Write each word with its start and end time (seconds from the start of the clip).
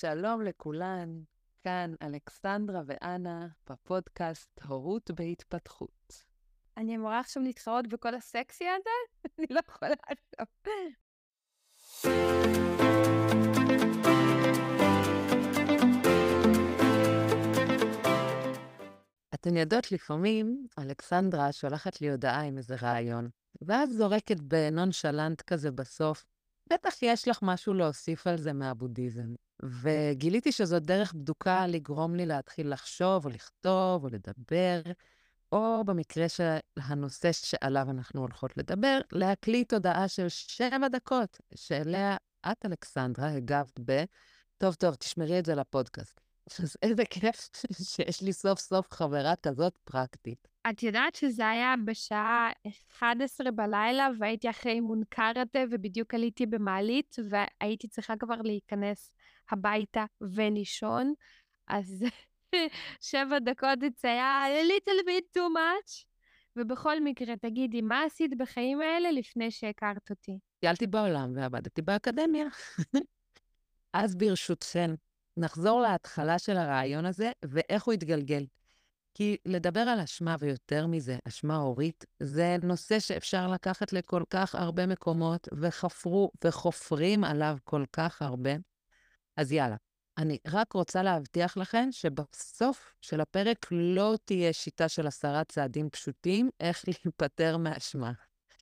שלום 0.00 0.42
לכולן, 0.42 1.20
כאן 1.62 1.94
אלכסנדרה 2.02 2.80
ואנה 2.86 3.46
בפודקאסט 3.70 4.60
הורות 4.64 5.10
בהתפתחות. 5.10 6.24
אני 6.76 6.96
אמורה 6.96 7.20
עכשיו 7.20 7.42
להתחרות 7.42 7.86
בכל 7.86 8.14
הסקסי 8.14 8.64
הזה? 8.68 8.90
אני 9.38 9.46
לא 9.50 9.60
יכולה 9.68 9.94
עכשיו. 10.06 10.46
אתן 19.34 19.56
יודעות, 19.56 19.92
לפעמים 19.92 20.66
אלכסנדרה 20.78 21.52
שולחת 21.52 22.00
לי 22.00 22.10
הודעה 22.10 22.40
עם 22.42 22.58
איזה 22.58 22.74
רעיון, 22.82 23.28
ואז 23.62 23.90
זורקת 23.90 24.40
בנונשלנט 24.40 25.42
כזה 25.42 25.70
בסוף, 25.70 26.26
בטח 26.72 27.02
יש 27.02 27.28
לך 27.28 27.38
משהו 27.42 27.74
להוסיף 27.74 28.26
על 28.26 28.36
זה 28.36 28.52
מהבודהיזם. 28.52 29.34
וגיליתי 29.64 30.52
שזו 30.52 30.80
דרך 30.80 31.12
בדוקה 31.12 31.66
לגרום 31.66 32.14
לי 32.14 32.26
להתחיל 32.26 32.72
לחשוב 32.72 33.24
או 33.24 33.30
לכתוב 33.30 34.04
או 34.04 34.08
לדבר, 34.08 34.82
או 35.52 35.82
במקרה 35.86 36.28
של 36.28 36.56
הנושא 36.76 37.32
שעליו 37.32 37.90
אנחנו 37.90 38.20
הולכות 38.20 38.56
לדבר, 38.56 39.00
להקליט 39.12 39.72
הודעה 39.72 40.08
של 40.08 40.28
שבע 40.28 40.88
דקות, 40.88 41.40
שאליה 41.54 42.16
את, 42.52 42.66
אלכסנדרה, 42.66 43.28
הגבת 43.28 43.80
ב... 43.84 44.04
טוב, 44.58 44.74
טוב, 44.74 44.94
תשמרי 44.94 45.38
את 45.38 45.46
זה 45.46 45.54
לפודקאסט. 45.54 46.23
אז 46.46 46.76
איזה 46.82 47.04
כיף 47.04 47.50
שיש 47.72 48.22
לי 48.22 48.32
סוף 48.32 48.58
סוף 48.58 48.92
חברה 48.92 49.36
כזאת 49.36 49.78
פרקטית. 49.84 50.48
את 50.70 50.82
יודעת 50.82 51.14
שזה 51.14 51.48
היה 51.48 51.74
בשעה 51.84 52.50
11 52.90 53.50
בלילה, 53.50 54.08
והייתי 54.18 54.50
אחרי 54.50 54.72
אימון 54.72 55.02
קארטה, 55.08 55.58
ובדיוק 55.70 56.14
עליתי 56.14 56.46
במעלית, 56.46 57.16
והייתי 57.30 57.88
צריכה 57.88 58.16
כבר 58.16 58.42
להיכנס 58.42 59.10
הביתה 59.50 60.04
ולישון, 60.20 61.14
אז 61.68 62.04
שבע 63.10 63.38
דקות 63.38 63.78
זה 64.00 64.08
היה 64.08 64.44
a 64.46 64.66
little 64.66 65.06
bit 65.06 65.38
too 65.38 65.48
much. 65.56 66.04
ובכל 66.56 67.00
מקרה, 67.00 67.36
תגידי, 67.36 67.82
מה 67.82 68.02
עשית 68.04 68.38
בחיים 68.38 68.80
האלה 68.80 69.10
לפני 69.10 69.50
שהכרת 69.50 70.10
אותי? 70.10 70.38
טיילתי 70.58 70.86
בעולם 70.86 71.32
ועבדתי 71.36 71.82
באקדמיה. 71.82 72.46
אז 73.92 74.16
ברשותכן, 74.16 74.90
נחזור 75.36 75.80
להתחלה 75.80 76.38
של 76.38 76.56
הרעיון 76.56 77.06
הזה 77.06 77.30
ואיך 77.44 77.84
הוא 77.84 77.94
התגלגל. 77.94 78.46
כי 79.14 79.36
לדבר 79.44 79.80
על 79.80 80.00
אשמה, 80.00 80.36
ויותר 80.38 80.86
מזה, 80.86 81.18
אשמה 81.28 81.56
הורית, 81.56 82.04
זה 82.20 82.56
נושא 82.62 83.00
שאפשר 83.00 83.48
לקחת 83.48 83.92
לכל 83.92 84.22
כך 84.30 84.54
הרבה 84.54 84.86
מקומות, 84.86 85.48
וחפרו 85.60 86.30
וחופרים 86.44 87.24
עליו 87.24 87.56
כל 87.64 87.84
כך 87.92 88.22
הרבה. 88.22 88.50
אז 89.36 89.52
יאללה, 89.52 89.76
אני 90.18 90.38
רק 90.46 90.72
רוצה 90.72 91.02
להבטיח 91.02 91.56
לכם 91.56 91.88
שבסוף 91.90 92.94
של 93.00 93.20
הפרק 93.20 93.66
לא 93.70 94.14
תהיה 94.24 94.52
שיטה 94.52 94.88
של 94.88 95.06
עשרה 95.06 95.44
צעדים 95.44 95.90
פשוטים 95.90 96.50
איך 96.60 96.84
להיפטר 96.88 97.56
מאשמה. 97.56 98.12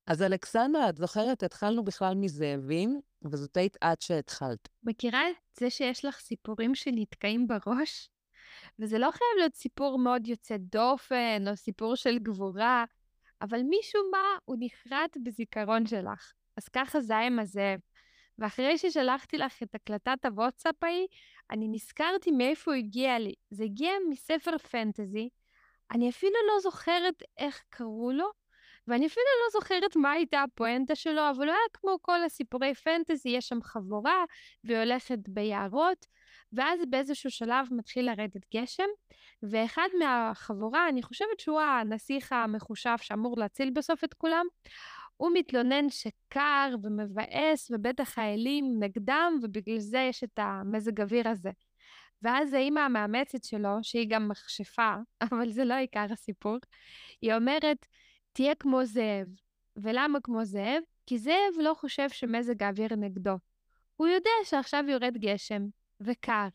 אז 0.07 0.23
אלכסנדרה, 0.23 0.89
את 0.89 0.97
זוכרת, 0.97 1.43
התחלנו 1.43 1.85
בכלל 1.85 2.15
מזאבים, 2.15 3.01
וזאת 3.33 3.57
היית 3.57 3.77
את 3.77 4.03
שהתחלת. 4.03 4.69
מכירה 4.83 5.31
את 5.31 5.59
זה 5.59 5.71
שיש 5.71 6.05
לך 6.05 6.19
סיפורים 6.19 6.75
שנתקעים 6.75 7.47
בראש? 7.47 8.09
וזה 8.79 8.99
לא 8.99 9.11
חייב 9.11 9.31
להיות 9.39 9.55
סיפור 9.55 9.99
מאוד 9.99 10.27
יוצא 10.27 10.57
דופן, 10.57 11.45
או 11.49 11.57
סיפור 11.57 11.97
של 11.97 12.19
גבורה, 12.19 12.85
אבל 13.43 13.61
משום 13.61 14.03
מה 14.11 14.39
הוא 14.45 14.57
נחרט 14.61 15.17
בזיכרון 15.23 15.87
שלך. 15.87 16.33
אז 16.57 16.69
ככה 16.69 17.01
זה 17.01 17.17
עם 17.17 17.39
הזאב. 17.39 17.81
ואחרי 18.39 18.79
ששלחתי 18.79 19.39
לך 19.39 19.63
את 19.63 19.75
הקלטת 19.75 20.25
הוואטסאפ 20.25 20.85
ההיא, 20.85 21.07
אני 21.51 21.69
נזכרתי 21.69 22.31
מאיפה 22.31 22.71
הוא 22.71 22.79
הגיע 22.79 23.19
לי. 23.19 23.35
זה 23.51 23.65
הגיע 23.65 23.93
מספר 24.11 24.59
פנטזי, 24.59 25.29
אני 25.91 26.11
אפילו 26.11 26.37
לא 26.49 26.61
זוכרת 26.61 27.23
איך 27.39 27.63
קראו 27.71 28.13
לו, 28.13 28.31
ואני 28.89 29.07
אפילו 29.07 29.27
לא 29.45 29.61
זוכרת 29.61 29.97
מה 29.97 30.11
הייתה 30.13 30.43
הפואנטה 30.43 30.95
שלו, 30.95 31.31
אבל 31.31 31.45
הוא 31.45 31.55
היה 31.55 31.69
כמו 31.73 31.97
כל 32.03 32.25
הסיפורי 32.25 32.75
פנטזי, 32.75 33.29
יש 33.29 33.49
שם 33.49 33.63
חבורה, 33.63 34.25
והיא 34.65 34.79
הולכת 34.79 35.19
ביערות, 35.29 36.07
ואז 36.53 36.81
באיזשהו 36.91 37.31
שלב 37.31 37.67
מתחיל 37.71 38.07
לרדת 38.07 38.43
גשם, 38.55 38.89
ואחד 39.43 39.89
מהחבורה, 39.99 40.89
אני 40.89 41.03
חושבת 41.03 41.41
שהוא 41.41 41.61
הנסיך 41.61 42.33
המחושב 42.33 42.97
שאמור 43.01 43.39
להציל 43.39 43.71
בסוף 43.71 44.05
את 44.05 44.15
כולם, 44.15 44.47
הוא 45.17 45.31
מתלונן 45.35 45.91
שקר 45.91 46.75
ומבאס, 46.83 47.71
ובטח 47.71 48.19
האלים 48.19 48.65
נגדם, 48.79 49.39
ובגלל 49.43 49.79
זה 49.79 49.99
יש 49.99 50.25
את 50.25 50.39
המזג 50.39 51.01
אוויר 51.01 51.29
הזה. 51.29 51.51
ואז 52.23 52.53
האימא 52.53 52.81
המאמצת 52.81 53.45
שלו, 53.45 53.71
שהיא 53.83 54.07
גם 54.11 54.29
מכשפה, 54.29 54.95
אבל 55.33 55.51
זה 55.51 55.65
לא 55.65 55.75
עיקר 55.75 56.07
הסיפור, 56.11 56.57
היא 57.23 57.35
אומרת, 57.35 57.87
תהיה 58.33 58.55
כמו 58.55 58.85
זאב. 58.85 59.27
ולמה 59.77 60.19
כמו 60.21 60.45
זאב? 60.45 60.83
כי 61.07 61.19
זאב 61.19 61.55
לא 61.59 61.75
חושב 61.75 62.09
שמזג 62.11 62.63
האוויר 62.63 62.97
נגדו. 62.97 63.39
הוא 63.97 64.07
יודע 64.07 64.31
שעכשיו 64.45 64.85
יורד 64.89 65.17
גשם, 65.17 65.67
וקר, 66.01 66.49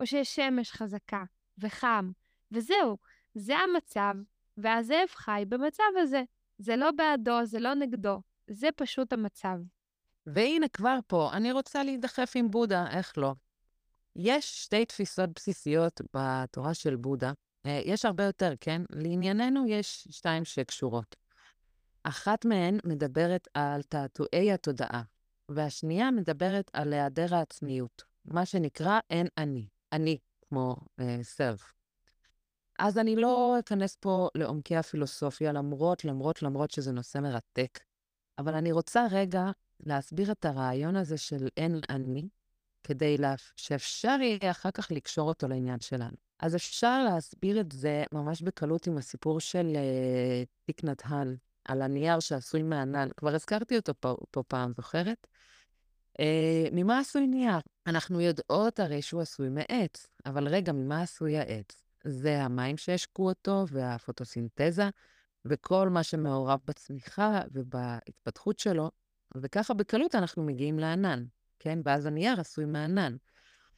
או 0.00 0.06
שיש 0.06 0.34
שמש 0.36 0.72
חזקה, 0.72 1.24
וחם, 1.58 2.10
וזהו, 2.52 2.96
זה 3.34 3.56
המצב, 3.56 4.14
והזאב 4.56 5.08
חי 5.08 5.44
במצב 5.48 5.84
הזה. 5.96 6.22
זה 6.58 6.76
לא 6.76 6.90
בעדו, 6.90 7.44
זה 7.44 7.60
לא 7.60 7.74
נגדו, 7.74 8.20
זה 8.46 8.68
פשוט 8.76 9.12
המצב. 9.12 9.56
והנה 10.26 10.68
כבר 10.68 10.98
פה, 11.06 11.30
אני 11.32 11.52
רוצה 11.52 11.84
להידחף 11.84 12.32
עם 12.34 12.50
בודה, 12.50 12.86
איך 12.90 13.18
לא? 13.18 13.34
יש 14.16 14.64
שתי 14.64 14.84
תפיסות 14.84 15.30
בסיסיות 15.34 16.00
בתורה 16.14 16.74
של 16.74 16.96
בודה. 16.96 17.32
אה, 17.66 17.80
יש 17.84 18.04
הרבה 18.04 18.24
יותר, 18.24 18.52
כן? 18.60 18.82
לענייננו 18.90 19.66
יש 19.66 20.08
שתיים 20.10 20.44
שקשורות. 20.44 21.16
אחת 22.04 22.44
מהן 22.44 22.78
מדברת 22.84 23.48
על 23.54 23.82
תעתועי 23.82 24.52
התודעה, 24.52 25.02
והשנייה 25.48 26.10
מדברת 26.10 26.70
על 26.72 26.92
היעדר 26.92 27.34
העצמיות, 27.34 28.02
מה 28.24 28.46
שנקרא 28.46 28.98
אין 29.10 29.26
אני, 29.38 29.66
אני, 29.92 30.18
כמו 30.48 30.76
סלף. 31.22 31.62
Uh, 31.62 31.74
אז 32.78 32.98
אני 32.98 33.16
לא 33.16 33.56
אכנס 33.58 33.96
פה 33.96 34.28
לעומקי 34.34 34.76
הפילוסופיה, 34.76 35.52
למרות, 35.52 36.04
למרות, 36.04 36.42
למרות 36.42 36.70
שזה 36.70 36.92
נושא 36.92 37.18
מרתק, 37.18 37.78
אבל 38.38 38.54
אני 38.54 38.72
רוצה 38.72 39.06
רגע 39.10 39.50
להסביר 39.80 40.32
את 40.32 40.44
הרעיון 40.44 40.96
הזה 40.96 41.18
של 41.18 41.48
אין 41.56 41.80
אני, 41.88 42.28
כדי 42.84 43.18
לה... 43.18 43.34
שאפשר 43.56 44.16
יהיה 44.20 44.50
אחר 44.50 44.70
כך 44.70 44.90
לקשור 44.90 45.28
אותו 45.28 45.48
לעניין 45.48 45.80
שלנו. 45.80 46.16
אז 46.38 46.56
אפשר 46.56 47.04
להסביר 47.04 47.60
את 47.60 47.72
זה 47.72 48.04
ממש 48.12 48.42
בקלות 48.42 48.86
עם 48.86 48.98
הסיפור 48.98 49.40
של 49.40 49.66
uh, 49.74 50.46
תיק 50.64 50.84
נדהן, 50.84 51.36
על 51.64 51.82
הנייר 51.82 52.20
שעשוי 52.20 52.62
מענן. 52.62 53.08
כבר 53.16 53.34
הזכרתי 53.34 53.76
אותו 53.76 53.92
פה, 54.00 54.16
פה 54.30 54.42
פעם, 54.42 54.72
זוכרת? 54.76 55.26
Uh, 56.18 56.70
ממה 56.72 56.98
עשוי 56.98 57.26
נייר? 57.26 57.58
אנחנו 57.86 58.20
יודעות 58.20 58.80
הרי 58.80 59.02
שהוא 59.02 59.20
עשוי 59.20 59.48
מעץ, 59.48 60.06
אבל 60.26 60.48
רגע, 60.48 60.72
ממה 60.72 61.02
עשוי 61.02 61.38
העץ? 61.38 61.82
זה 62.04 62.42
המים 62.42 62.76
שהשקו 62.76 63.28
אותו 63.28 63.64
והפוטוסינתזה, 63.68 64.88
וכל 65.44 65.88
מה 65.88 66.02
שמעורב 66.02 66.60
בצמיחה 66.64 67.40
ובהתפתחות 67.52 68.58
שלו, 68.58 68.90
וככה 69.36 69.74
בקלות 69.74 70.14
אנחנו 70.14 70.42
מגיעים 70.42 70.78
לענן, 70.78 71.24
כן? 71.58 71.78
ואז 71.84 72.06
הנייר 72.06 72.40
עשוי 72.40 72.64
מענן. 72.64 73.16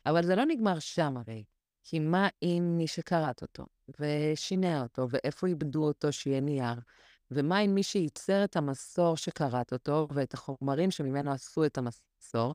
אבל 0.07 0.27
זה 0.27 0.37
לא 0.37 0.45
נגמר 0.45 0.79
שם 0.79 1.17
הרי, 1.17 1.45
כי 1.85 1.99
מה 1.99 2.29
עם 2.41 2.77
מי 2.77 2.87
שקראת 2.87 3.43
אותו, 3.43 3.67
ושינה 4.01 4.83
אותו, 4.83 5.07
ואיפה 5.11 5.47
איבדו 5.47 5.85
אותו 5.85 6.13
שיהיה 6.13 6.41
נייר, 6.41 6.81
ומה 7.31 7.59
עם 7.59 7.75
מי 7.75 7.83
שייצר 7.83 8.45
את 8.45 8.57
המסור 8.57 9.17
שקראת 9.17 9.73
אותו, 9.73 10.09
ואת 10.11 10.35
החומרים 10.35 10.91
שממנו 10.91 11.33
עשו 11.33 11.65
את 11.65 11.79
המסור, 11.79 12.55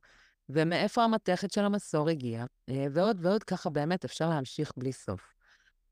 ומאיפה 0.49 1.03
המתכת 1.03 1.51
של 1.51 1.65
המסור 1.65 2.09
הגיעה, 2.09 2.45
אה, 2.69 2.85
ועוד 2.91 3.17
ועוד 3.21 3.43
ככה 3.43 3.69
באמת 3.69 4.05
אפשר 4.05 4.29
להמשיך 4.29 4.71
בלי 4.77 4.93
סוף. 4.93 5.33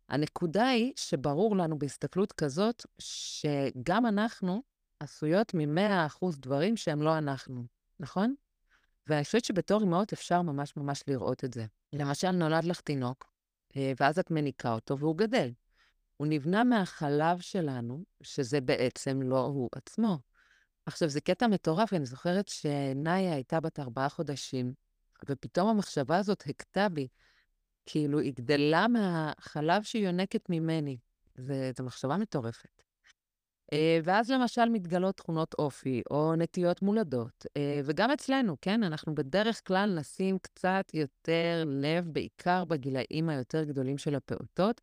הנקודה 0.10 0.68
היא 0.68 0.94
שברור 0.96 1.56
לנו 1.58 1.80
בהסתכלות 1.80 2.32
כזאת, 2.32 2.86
שגם 3.00 4.06
אנחנו 4.06 4.62
עשויות 5.00 5.54
מ-100% 5.54 6.26
דברים 6.40 6.78
שהם 6.78 7.02
לא 7.02 7.18
אנחנו, 7.18 7.64
נכון? 8.00 8.36
ואני 9.08 9.24
חושבת 9.24 9.46
שבתור 9.46 9.84
אמהות 9.84 10.14
אפשר 10.14 10.42
ממש 10.42 10.78
ממש 10.78 11.04
לראות 11.08 11.44
את 11.44 11.54
זה. 11.54 11.66
למשל, 11.94 12.32
נולד 12.32 12.64
לך 12.64 12.82
תינוק, 12.82 13.32
אה, 13.76 13.94
ואז 14.00 14.20
את 14.20 14.32
מניקה 14.32 14.74
אותו 14.74 15.00
והוא 15.00 15.18
גדל. 15.18 15.52
הוא 16.20 16.28
נבנה 16.28 16.64
מהחלב 16.64 17.40
שלנו, 17.40 18.04
שזה 18.22 18.62
בעצם 18.62 19.22
לא 19.22 19.40
הוא 19.40 19.70
עצמו. 19.76 20.18
עכשיו, 20.86 21.10
זה 21.10 21.22
קטע 21.22 21.48
מטורף, 21.48 21.94
אני 21.94 22.06
זוכרת 22.06 22.48
שנאיה 22.48 23.34
הייתה 23.34 23.60
בת 23.60 23.80
ארבעה 23.80 24.10
חודשים, 24.10 24.74
ופתאום 25.30 25.70
המחשבה 25.70 26.18
הזאת 26.18 26.44
הכתה 26.48 26.90
בי, 26.90 27.08
כאילו 27.86 28.20
היא 28.20 28.34
גדלה 28.34 28.88
מהחלב 28.88 29.84
שהיא 29.84 30.06
יונקת 30.06 30.50
ממני. 30.50 30.98
זו 31.78 31.84
מחשבה 31.84 32.18
מטורפת. 32.18 32.84
אה, 33.74 34.00
ואז 34.04 34.32
למשל 34.32 34.70
מתגלות 34.70 35.18
תכונות 35.18 35.54
אופי 35.54 36.02
או 36.12 36.36
נטיות 36.36 36.82
מולדות. 36.82 37.46
אה, 37.58 37.82
וגם 37.86 38.12
אצלנו, 38.12 38.58
כן, 38.62 38.84
אנחנו 38.84 39.16
בדרך 39.16 39.62
כלל 39.68 39.96
נשים 40.00 40.40
קצת 40.40 40.86
יותר 40.94 41.64
לב, 41.68 42.08
בעיקר 42.08 42.66
בגילאים 42.66 43.30
היותר 43.30 43.64
גדולים 43.64 43.98
של 43.98 44.16
הפעוטות, 44.16 44.82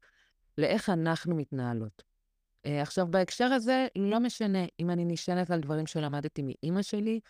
לאיך 0.59 0.89
אנחנו 0.89 1.37
מתנהלות. 1.37 2.03
אה, 2.67 2.83
עכשיו, 2.83 3.07
בהקשר 3.11 3.45
הזה, 3.45 3.87
לא 3.97 4.21
משנה 4.21 4.65
אם 4.81 4.91
אני 4.91 5.05
נשענת 5.05 5.51
על 5.51 5.61
דברים 5.61 5.87
שלמדתי 5.87 6.43
מאימא 6.43 6.83
שלי, 6.83 7.21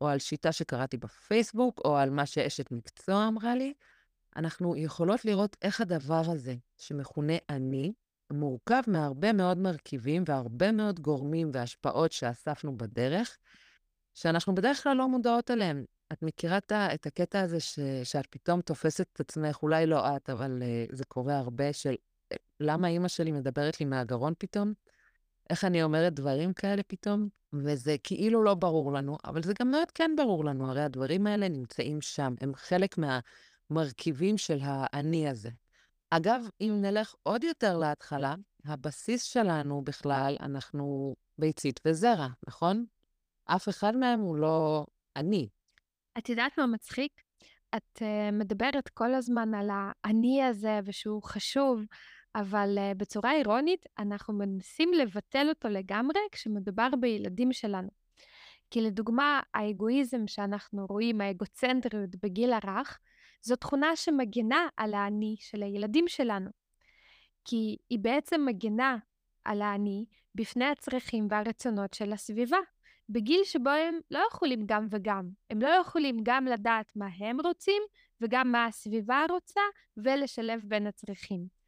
או 0.00 0.08
על 0.08 0.18
שיטה 0.18 0.52
שקראתי 0.52 0.96
בפייסבוק, 0.96 1.80
או 1.84 1.96
על 1.96 2.10
מה 2.10 2.26
שאשת 2.26 2.70
מקצוע 2.70 3.28
אמרה 3.28 3.54
לי, 3.54 3.72
אנחנו 4.36 4.76
יכולות 4.76 5.24
לראות 5.24 5.56
איך 5.62 5.80
הדבר 5.80 6.22
הזה, 6.30 6.54
שמכונה 6.76 7.34
אני, 7.48 7.92
מורכב 8.32 8.82
מהרבה 8.86 9.32
מאוד 9.32 9.58
מרכיבים 9.58 10.24
והרבה 10.26 10.72
מאוד 10.72 11.00
גורמים 11.00 11.50
והשפעות 11.54 12.12
שאספנו 12.12 12.76
בדרך, 12.76 13.38
שאנחנו 14.14 14.54
בדרך 14.54 14.82
כלל 14.82 14.96
לא 14.96 15.08
מודעות 15.08 15.50
אליהם. 15.50 15.84
את 16.12 16.22
מכירה 16.22 16.58
את 16.72 17.06
הקטע 17.06 17.40
הזה 17.40 17.60
ש, 17.60 17.78
שאת 18.04 18.26
פתאום 18.26 18.60
תופסת 18.60 19.06
את 19.12 19.20
עצמך, 19.20 19.58
אולי 19.62 19.86
לא 19.86 20.16
את, 20.16 20.30
אבל 20.30 20.62
uh, 20.62 20.96
זה 20.96 21.04
קורה 21.04 21.38
הרבה, 21.38 21.72
של 21.72 21.94
למה 22.60 22.88
אימא 22.88 23.08
שלי 23.08 23.32
מדברת 23.32 23.80
לי 23.80 23.86
מהגרון 23.86 24.34
פתאום? 24.38 24.72
איך 25.50 25.64
אני 25.64 25.82
אומרת 25.82 26.14
דברים 26.14 26.52
כאלה 26.52 26.82
פתאום? 26.82 27.28
וזה 27.52 27.96
כאילו 28.04 28.42
לא 28.42 28.54
ברור 28.54 28.92
לנו, 28.92 29.16
אבל 29.24 29.42
זה 29.42 29.52
גם 29.60 29.70
מאוד 29.70 29.90
כן 29.90 30.10
ברור 30.16 30.44
לנו, 30.44 30.70
הרי 30.70 30.82
הדברים 30.82 31.26
האלה 31.26 31.48
נמצאים 31.48 32.00
שם, 32.00 32.34
הם 32.40 32.54
חלק 32.54 32.94
מהמרכיבים 32.98 34.38
של 34.38 34.58
האני 34.62 35.28
הזה. 35.28 35.50
אגב, 36.10 36.44
אם 36.60 36.78
נלך 36.80 37.14
עוד 37.22 37.44
יותר 37.44 37.78
להתחלה, 37.78 38.34
הבסיס 38.64 39.22
שלנו 39.22 39.82
בכלל, 39.82 40.36
אנחנו 40.40 41.14
ביצית 41.38 41.80
וזרע, 41.86 42.28
נכון? 42.48 42.84
אף 43.44 43.68
אחד 43.68 43.96
מהם 43.96 44.20
הוא 44.20 44.36
לא 44.36 44.86
אני. 45.16 45.48
את 46.18 46.28
יודעת 46.28 46.58
מה 46.58 46.66
מצחיק? 46.66 47.12
את 47.76 48.02
uh, 48.02 48.32
מדברת 48.32 48.88
כל 48.88 49.14
הזמן 49.14 49.54
על 49.54 49.70
האני 49.72 50.42
הזה 50.42 50.80
ושהוא 50.84 51.22
חשוב, 51.22 51.82
אבל 52.34 52.78
uh, 52.78 52.94
בצורה 52.94 53.32
אירונית, 53.32 53.86
אנחנו 53.98 54.34
מנסים 54.34 54.92
לבטל 54.94 55.46
אותו 55.48 55.68
לגמרי 55.68 56.20
כשמדובר 56.32 56.88
בילדים 57.00 57.52
שלנו. 57.52 57.88
כי 58.70 58.80
לדוגמה, 58.80 59.40
האגואיזם 59.54 60.26
שאנחנו 60.26 60.86
רואים, 60.86 61.20
האגוצנטריות 61.20 62.16
בגיל 62.22 62.52
הרך, 62.52 62.98
זו 63.42 63.56
תכונה 63.56 63.96
שמגנה 63.96 64.68
על 64.76 64.94
האני 64.94 65.36
של 65.38 65.62
הילדים 65.62 66.08
שלנו. 66.08 66.50
כי 67.44 67.76
היא 67.90 67.98
בעצם 67.98 68.44
מגנה 68.46 68.96
על 69.44 69.62
האני 69.62 70.04
בפני 70.34 70.64
הצרכים 70.64 71.26
והרצונות 71.30 71.94
של 71.94 72.12
הסביבה, 72.12 72.58
בגיל 73.08 73.40
שבו 73.44 73.70
הם 73.70 73.98
לא 74.10 74.24
יכולים 74.30 74.62
גם 74.66 74.86
וגם. 74.90 75.28
הם 75.50 75.62
לא 75.62 75.68
יכולים 75.68 76.16
גם 76.22 76.44
לדעת 76.44 76.92
מה 76.96 77.06
הם 77.18 77.40
רוצים 77.40 77.82
וגם 78.20 78.52
מה 78.52 78.66
הסביבה 78.66 79.24
רוצה, 79.30 79.60
ולשלב 79.96 80.60
בין 80.64 80.86
הצרכים. 80.86 81.61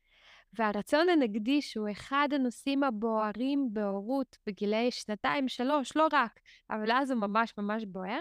והרצון 0.59 1.09
הנגדי, 1.09 1.63
שהוא 1.63 1.89
אחד 1.93 2.29
הנושאים 2.33 2.85
הבוערים 2.85 3.69
בהורות 3.73 4.37
בגילי 4.47 4.91
שנתיים-שלוש, 4.91 5.97
לא 5.97 6.07
רק, 6.13 6.41
אבל 6.71 6.93
אז 6.93 7.11
הוא 7.11 7.21
ממש 7.21 7.55
ממש 7.59 7.85
בוער, 7.85 8.21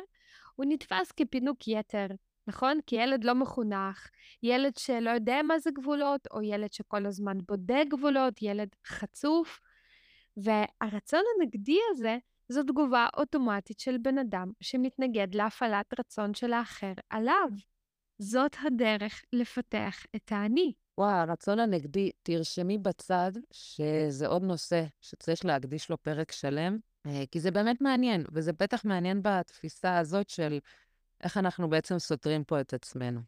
הוא 0.56 0.66
נתפס 0.70 1.12
כפינוק 1.12 1.68
יתר, 1.68 2.08
נכון? 2.48 2.80
כי 2.88 2.96
ילד 2.96 3.24
לא 3.24 3.36
מחונך, 3.36 4.10
ילד 4.44 4.78
שלא 4.78 5.10
יודע 5.10 5.42
מה 5.48 5.60
זה 5.60 5.72
גבולות, 5.72 6.28
או 6.32 6.42
ילד 6.42 6.74
שכל 6.74 7.06
הזמן 7.06 7.38
בודק 7.48 7.84
גבולות, 7.90 8.42
ילד 8.42 8.70
חצוף. 8.88 9.60
והרצון 10.38 11.22
הנגדי 11.36 11.80
הזה 11.92 12.18
זו 12.50 12.64
תגובה 12.64 13.08
אוטומטית 13.18 13.80
של 13.80 13.98
בן 13.98 14.18
אדם 14.18 14.52
שמתנגד 14.62 15.36
להפעלת 15.36 16.00
רצון 16.00 16.34
של 16.34 16.54
האחר 16.54 16.94
עליו. 17.10 17.50
זאת 18.18 18.56
הדרך 18.66 19.24
לפתח 19.34 20.06
את 20.16 20.32
האני. 20.32 20.74
וואו, 20.98 21.10
הרצון 21.10 21.60
הנגדי, 21.60 22.12
תרשמי 22.24 22.78
בצד 22.78 23.32
שזה 23.52 24.28
עוד 24.28 24.44
נושא 24.44 24.86
שצריך 25.02 25.46
להקדיש 25.46 25.90
לו 25.90 25.98
פרק 25.98 26.32
שלם, 26.32 26.78
אה, 27.06 27.24
כי 27.32 27.40
זה 27.40 27.52
באמת 27.52 27.82
מעניין, 27.82 28.26
וזה 28.32 28.54
בטח 28.54 28.86
מעניין 28.86 29.22
בתפיסה 29.24 29.98
הזאת 29.98 30.30
של 30.30 30.60
איך 31.24 31.38
אנחנו 31.38 31.70
בעצם 31.70 32.00
סותרים 32.00 32.44
פה 32.44 32.62
את 32.62 32.74
עצמנו. 32.74 33.20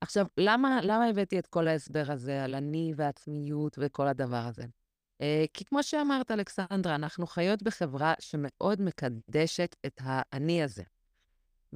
עכשיו, 0.00 0.26
למה, 0.36 0.80
למה 0.82 1.06
הבאתי 1.06 1.38
את 1.38 1.46
כל 1.46 1.68
ההסבר 1.68 2.04
הזה 2.08 2.44
על 2.44 2.54
אני 2.54 2.92
ועצמיות 2.96 3.76
וכל 3.80 4.08
הדבר 4.08 4.36
הזה? 4.46 4.64
אה, 5.20 5.44
כי 5.54 5.64
כמו 5.64 5.82
שאמרת, 5.82 6.30
אלכסנדרה, 6.30 6.94
אנחנו 6.94 7.26
חיות 7.26 7.62
בחברה 7.62 8.14
שמאוד 8.20 8.82
מקדשת 8.82 9.76
את 9.86 10.00
האני 10.04 10.62
הזה. 10.62 10.82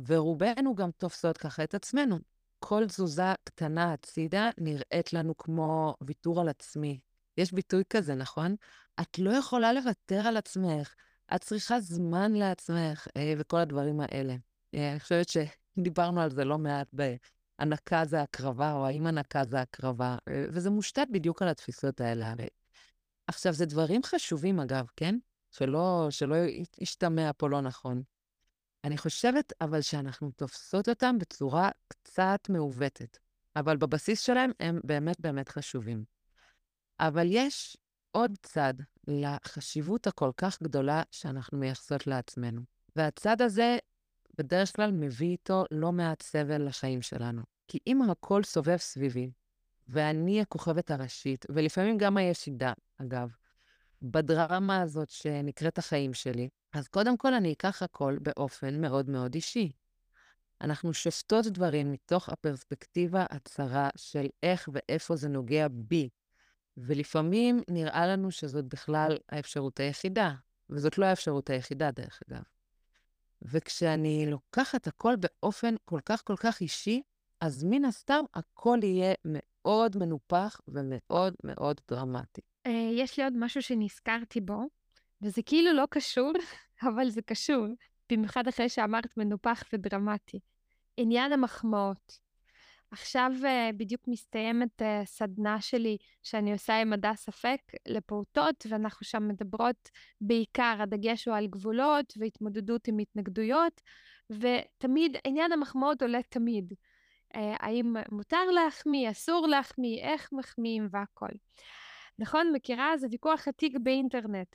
ורובנו 0.07 0.75
גם 0.75 0.91
תופסות 0.91 1.39
ככה 1.39 1.65
את 1.65 1.75
עצמנו. 1.75 2.19
כל 2.61 2.87
תזוזה 2.87 3.33
קטנה 3.45 3.93
הצידה 3.93 4.51
נראית 4.59 5.13
לנו 5.13 5.37
כמו 5.37 5.95
ויתור 6.01 6.41
על 6.41 6.49
עצמי. 6.49 7.01
יש 7.37 7.53
ביטוי 7.53 7.83
כזה, 7.91 8.15
נכון? 8.15 8.57
את 9.01 9.19
לא 9.19 9.31
יכולה 9.31 9.73
לוותר 9.73 10.27
על 10.27 10.37
עצמך, 10.37 10.95
את 11.35 11.41
צריכה 11.41 11.81
זמן 11.81 12.33
לעצמך, 12.33 13.07
אה, 13.17 13.35
וכל 13.39 13.57
הדברים 13.57 14.01
האלה. 14.01 14.35
אה, 14.75 14.91
אני 14.91 15.01
חושבת 15.01 15.27
שדיברנו 15.29 16.21
על 16.21 16.31
זה 16.31 16.45
לא 16.45 16.59
מעט 16.59 16.89
בהנקה 16.93 18.05
זה 18.05 18.23
הקרבה, 18.23 18.73
או 18.73 18.87
האם 18.87 19.07
הנקה 19.07 19.45
זה 19.45 19.61
הקרבה, 19.61 20.17
אה, 20.29 20.45
וזה 20.49 20.71
מושתת 20.71 21.07
בדיוק 21.11 21.43
על 21.43 21.49
התפיסות 21.49 22.01
האלה. 22.01 22.35
עכשיו, 23.27 23.53
זה 23.53 23.67
דברים 23.67 24.03
חשובים, 24.03 24.61
אגב, 24.61 24.87
כן? 24.97 25.19
שלא, 25.51 26.07
שלא 26.11 26.37
ישתמע 26.79 27.31
פה 27.37 27.49
לא 27.49 27.61
נכון. 27.61 28.03
אני 28.85 28.99
חושבת 28.99 29.53
אבל 29.61 29.81
שאנחנו 29.81 30.31
תופסות 30.31 30.89
אותם 30.89 31.19
בצורה 31.19 31.71
קצת 31.89 32.41
מעוותת, 32.49 33.19
אבל 33.57 33.77
בבסיס 33.77 34.21
שלהם 34.21 34.51
הם 34.61 34.81
באמת 34.85 35.21
באמת 35.21 35.49
חשובים. 35.49 36.05
אבל 37.01 37.27
יש 37.31 37.77
עוד 38.11 38.33
צד 38.43 38.75
לחשיבות 39.07 40.07
הכל 40.07 40.31
כך 40.37 40.63
גדולה 40.63 41.03
שאנחנו 41.11 41.59
מייחסות 41.59 42.07
לעצמנו. 42.07 42.61
והצד 42.97 43.43
הזה 43.43 43.79
בדרך 44.39 44.77
כלל 44.77 44.91
מביא 44.93 45.29
איתו 45.29 45.65
לא 45.71 45.93
מעט 45.93 46.23
סבל 46.23 46.67
לחיים 46.67 47.03
שלנו. 47.03 47.43
כי 47.69 47.79
אם 47.87 48.03
הכל 48.03 48.43
סובב 48.43 48.77
סביבי, 48.77 49.31
ואני 49.89 50.41
הכוכבת 50.41 50.91
הראשית, 50.91 51.47
ולפעמים 51.49 51.99
גם 51.99 52.17
הישידה, 52.17 52.73
אגב, 52.97 53.31
בדרמה 54.03 54.81
הזאת 54.81 55.11
שנקראת 55.11 55.79
החיים 55.79 56.15
שלי, 56.15 56.49
אז 56.73 56.89
קודם 56.89 57.17
כל 57.17 57.35
אני 57.35 57.53
אקח 57.53 57.83
הכל 57.83 58.17
באופן 58.23 58.81
מאוד 58.81 59.11
מאוד 59.11 59.35
אישי. 59.35 59.73
אנחנו 60.61 60.95
שופטות 60.95 61.47
דברים 61.47 61.93
מתוך 61.93 62.29
הפרספקטיבה 62.29 63.25
הצרה 63.31 63.89
של 63.97 64.27
איך 64.43 64.69
ואיפה 64.73 65.17
זה 65.17 65.29
נוגע 65.29 65.67
בי. 65.71 66.09
ולפעמים 66.77 67.63
נראה 67.69 68.07
לנו 68.07 68.31
שזאת 68.31 68.65
בכלל 68.65 69.19
האפשרות 69.29 69.81
היחידה, 69.81 70.35
וזאת 70.71 70.99
לא 70.99 71.07
האפשרות 71.07 71.51
היחידה, 71.51 71.91
דרך 71.91 72.21
אגב. 72.29 72.43
וכשאני 73.43 74.27
לוקחת 74.31 74.87
הכל 74.87 75.15
באופן 75.17 75.75
כל 75.85 76.01
כך 76.05 76.23
כל 76.25 76.37
כך 76.37 76.61
אישי, 76.61 77.03
אז 77.41 77.65
מן 77.65 77.85
הסתם 77.85 78.25
הכל 78.35 78.79
יהיה 78.83 79.15
מאוד 79.65 79.97
מנופח 79.97 80.61
ומאוד 80.69 81.35
מאוד 81.45 81.81
דרמטי. 81.89 82.41
אה, 82.67 82.91
יש 82.93 83.19
לי 83.19 83.25
עוד 83.25 83.33
משהו 83.37 83.63
שנזכרתי 83.63 84.41
בו, 84.41 84.63
וזה 85.23 85.43
כאילו 85.43 85.73
לא 85.73 85.85
קשור, 85.91 86.33
אבל 86.89 87.11
זה 87.11 87.23
קשור, 87.23 87.67
במיוחד 88.13 88.49
אחרי 88.49 88.69
שאמרת 88.69 89.17
מנופח 89.17 89.63
ודרמטי. 89.73 90.39
עניין 90.97 91.33
המחמאות. 91.33 92.31
עכשיו 92.91 93.33
uh, 93.41 93.73
בדיוק 93.77 94.09
מסתיימת 94.09 94.83
uh, 94.83 94.85
סדנה 95.07 95.61
שלי 95.61 95.97
שאני 96.23 96.53
עושה 96.53 96.81
עם 96.81 96.91
מדע 96.91 97.15
ספק 97.15 97.61
לפעוטות, 97.87 98.67
ואנחנו 98.69 99.07
שם 99.07 99.29
מדברות 99.29 99.89
בעיקר, 100.21 100.77
הדגש 100.81 101.29
הוא 101.29 101.37
על 101.37 101.47
גבולות 101.47 102.13
והתמודדות 102.17 102.89
עם 102.89 102.99
התנגדויות, 102.99 103.81
ותמיד, 104.31 105.17
עניין 105.25 105.53
המחמאות 105.53 106.03
עולה 106.03 106.21
תמיד. 106.29 106.75
Uh, 107.35 107.39
האם 107.39 107.97
מותר 108.13 108.45
להחמיא, 108.45 109.11
אסור 109.11 109.47
להחמיא, 109.47 110.03
איך 110.03 110.29
מחמיאים 110.33 110.89
והכול. 110.91 111.31
נכון, 112.19 112.53
מכירה? 112.53 112.97
זה 112.97 113.07
ויכוח 113.11 113.49
עתיק 113.49 113.77
באינטרנט. 113.83 114.55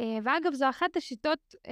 Uh, 0.00 0.04
ואגב, 0.22 0.54
זו 0.54 0.68
אחת 0.70 0.96
השיטות 0.96 1.54
uh, 1.54 1.70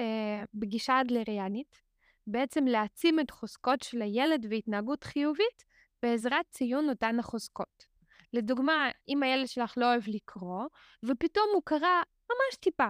בגישה 0.54 1.00
אדלריאנית, 1.00 1.82
בעצם 2.26 2.64
להעצים 2.64 3.20
את 3.20 3.30
חוזקות 3.30 3.82
של 3.82 4.02
הילד 4.02 4.46
והתנהגות 4.50 5.04
חיובית, 5.04 5.64
בעזרת 6.02 6.46
ציון 6.50 6.88
אותן 6.88 7.18
החוזקות. 7.18 7.86
לדוגמה, 8.32 8.90
אם 9.08 9.22
הילד 9.22 9.48
שלך 9.48 9.74
לא 9.76 9.86
אוהב 9.86 10.02
לקרוא, 10.06 10.64
ופתאום 11.02 11.46
הוא 11.54 11.62
קרא 11.64 12.02
ממש 12.30 12.56
טיפה, 12.60 12.88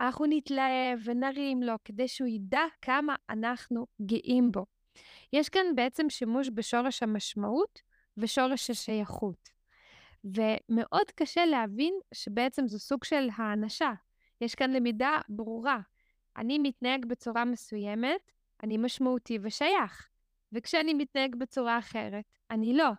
אנחנו 0.00 0.26
נתלהב 0.28 0.98
ונרים 1.04 1.62
לו 1.62 1.74
כדי 1.84 2.08
שהוא 2.08 2.28
ידע 2.28 2.62
כמה 2.82 3.16
אנחנו 3.30 3.86
גאים 4.06 4.52
בו. 4.52 4.66
יש 5.32 5.48
כאן 5.48 5.66
בעצם 5.74 6.10
שימוש 6.10 6.50
בשורש 6.54 7.02
המשמעות 7.02 7.80
ושורש 8.16 8.70
השייכות. 8.70 9.48
ומאוד 10.24 11.10
קשה 11.14 11.46
להבין 11.46 11.94
שבעצם 12.14 12.68
זו 12.68 12.78
סוג 12.78 13.04
של 13.04 13.28
האנשה. 13.36 13.92
יש 14.40 14.54
כאן 14.54 14.70
למידה 14.70 15.20
ברורה. 15.28 15.80
אני 16.36 16.58
מתנהג 16.58 17.06
בצורה 17.06 17.44
מסוימת, 17.44 18.32
אני 18.62 18.76
משמעותי 18.76 19.38
ושייך. 19.42 20.08
וכשאני 20.52 20.94
מתנהג 20.94 21.36
בצורה 21.36 21.78
אחרת, 21.78 22.24
אני 22.50 22.74
לא. 22.74 22.90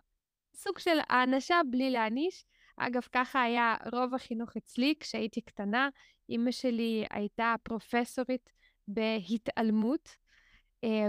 סוג 0.54 0.78
של 0.78 0.98
הענשה 1.08 1.60
בלי 1.70 1.90
להעניש. 1.90 2.44
אגב, 2.76 3.02
ככה 3.12 3.42
היה 3.42 3.76
רוב 3.92 4.14
החינוך 4.14 4.56
אצלי 4.56 4.94
כשהייתי 5.00 5.40
קטנה. 5.40 5.88
אימא 6.28 6.50
שלי 6.50 7.04
הייתה 7.10 7.54
פרופסורית 7.62 8.52
בהתעלמות 8.88 10.08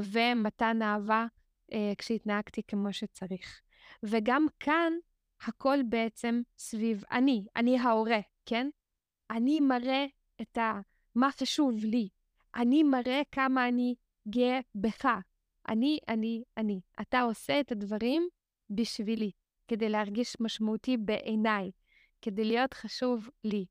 ומתן 0.03 0.82
אהבה 0.82 1.25
אה, 1.74 1.94
כשהתנהגתי 1.98 2.62
כמו 2.67 2.94
שצריך. 2.94 3.62
וגם 4.03 4.46
כאן 4.60 4.94
הכל 5.41 5.79
בעצם 5.89 6.41
סביב 6.58 7.03
אני, 7.12 7.46
אני 7.55 7.79
ההורה, 7.79 8.20
כן? 8.46 8.70
אני 9.32 9.60
מראה 9.60 10.05
את 10.41 10.58
ה... 10.58 10.79
מה 11.15 11.29
חשוב 11.32 11.86
לי. 11.86 12.10
אני 12.55 12.84
מראה 12.84 13.22
כמה 13.32 13.67
אני 13.67 13.96
גאה 14.29 14.60
בך. 14.75 15.08
אני, 15.70 16.00
אני, 16.08 16.44
אני. 16.58 16.82
אתה 17.01 17.22
עושה 17.22 17.60
את 17.60 17.72
הדברים 17.72 18.27
בשבילי, 18.70 19.32
כדי 19.67 19.89
להרגיש 19.89 20.36
משמעותי 20.39 20.98
בעיניי, 20.98 21.72
כדי 22.22 22.46
להיות 22.46 22.74
חשוב 22.74 23.29
לי. 23.44 23.65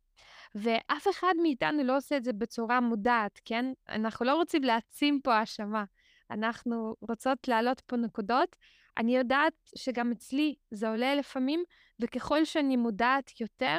ואף 0.54 1.08
אחד 1.10 1.34
מאיתנו 1.42 1.84
לא 1.84 1.96
עושה 1.96 2.16
את 2.16 2.24
זה 2.24 2.32
בצורה 2.32 2.80
מודעת, 2.80 3.40
כן? 3.44 3.72
אנחנו 3.88 4.26
לא 4.26 4.34
רוצים 4.34 4.62
להעצים 4.62 5.20
פה 5.24 5.34
האשמה. 5.34 5.84
אנחנו 6.30 6.94
רוצות 7.00 7.48
להעלות 7.48 7.80
פה 7.80 7.96
נקודות. 7.96 8.56
אני 8.96 9.16
יודעת 9.16 9.52
שגם 9.76 10.12
אצלי 10.12 10.54
זה 10.70 10.88
עולה 10.88 11.14
לפעמים, 11.14 11.64
וככל 12.00 12.44
שאני 12.44 12.76
מודעת 12.76 13.40
יותר, 13.40 13.78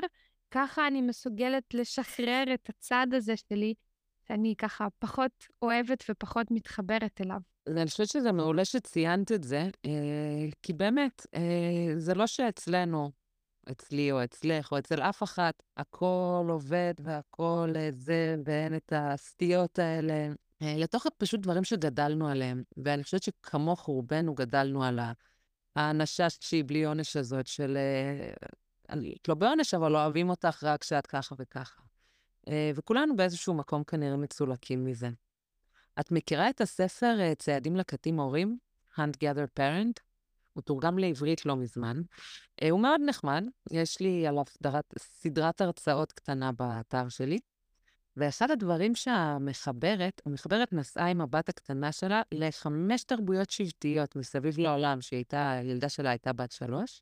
ככה 0.51 0.87
אני 0.87 1.01
מסוגלת 1.01 1.73
לשחרר 1.73 2.43
את 2.53 2.69
הצד 2.69 3.07
הזה 3.13 3.33
שלי, 3.37 3.73
שאני 4.27 4.55
ככה 4.57 4.87
פחות 4.99 5.31
אוהבת 5.61 6.03
ופחות 6.09 6.47
מתחברת 6.51 7.21
אליו. 7.21 7.39
אני 7.67 7.85
חושבת 7.85 8.07
שזה 8.07 8.31
מעולה 8.31 8.65
שציינת 8.65 9.31
את 9.31 9.43
זה, 9.43 9.69
אה, 9.85 10.49
כי 10.61 10.73
באמת, 10.73 11.25
אה, 11.35 11.93
זה 11.97 12.13
לא 12.13 12.27
שאצלנו, 12.27 13.11
אצלי 13.71 14.11
או 14.11 14.23
אצלך 14.23 14.71
או 14.71 14.77
אצל 14.77 15.01
אף 15.01 15.23
אחת, 15.23 15.63
הכל 15.77 16.47
עובד 16.49 16.93
והכל 16.99 17.73
אה, 17.75 17.89
זה, 17.93 18.35
ואין 18.45 18.75
את 18.75 18.93
הסטיות 18.95 19.79
האלה. 19.79 20.33
לתוך 20.61 21.05
פשוט 21.17 21.39
דברים 21.39 21.63
שגדלנו 21.63 22.27
עליהם, 22.27 22.63
ואני 22.77 23.03
חושבת 23.03 23.23
שכמוך 23.23 23.81
רובנו 23.81 24.35
גדלנו 24.35 24.83
על 24.83 24.99
האנשה 25.75 26.29
שהיא 26.29 26.63
בלי 26.67 26.85
עונש 26.85 27.15
הזאת 27.15 27.47
של... 27.47 27.77
אני 28.89 29.15
לא 29.27 29.35
בעונש, 29.35 29.73
אבל 29.73 29.95
אוהבים 29.95 30.29
אותך 30.29 30.63
רק 30.63 30.81
כשאת 30.81 31.07
ככה 31.07 31.35
וככה. 31.39 31.81
וכולנו 32.75 33.15
באיזשהו 33.15 33.53
מקום 33.53 33.83
כנראה 33.83 34.17
מצולקים 34.17 34.85
מזה. 34.85 35.09
את 35.99 36.11
מכירה 36.11 36.49
את 36.49 36.61
הספר 36.61 37.17
אה, 37.19 37.35
צעדים 37.35 37.75
לקטים 37.75 38.19
הורים? 38.19 38.57
Hunt 38.95 39.17
Gather 39.23 39.59
Parent? 39.59 40.04
הוא 40.55 40.63
תורגם 40.63 40.99
לעברית 40.99 41.45
לא 41.45 41.55
מזמן. 41.55 42.01
אה, 42.61 42.69
הוא 42.69 42.79
מאוד 42.79 43.01
נחמד, 43.05 43.43
יש 43.71 43.99
לי 43.99 44.27
עליו 44.27 44.43
סדרת, 44.49 44.93
סדרת 44.97 45.61
הרצאות 45.61 46.11
קטנה 46.11 46.51
באתר 46.51 47.09
שלי. 47.09 47.39
ואחד 48.17 48.51
הדברים 48.51 48.95
שהמחברת, 48.95 50.21
המחברת 50.25 50.73
נסעה 50.73 51.07
עם 51.07 51.21
הבת 51.21 51.49
הקטנה 51.49 51.91
שלה 51.91 52.21
לחמש 52.31 53.03
תרבויות 53.03 53.49
שבטיות 53.49 54.15
מסביב 54.15 54.57
לעולם, 54.57 55.01
שהייתה, 55.01 55.51
הילדה 55.51 55.89
שלה 55.89 56.09
הייתה 56.09 56.33
בת 56.33 56.51
שלוש, 56.51 57.01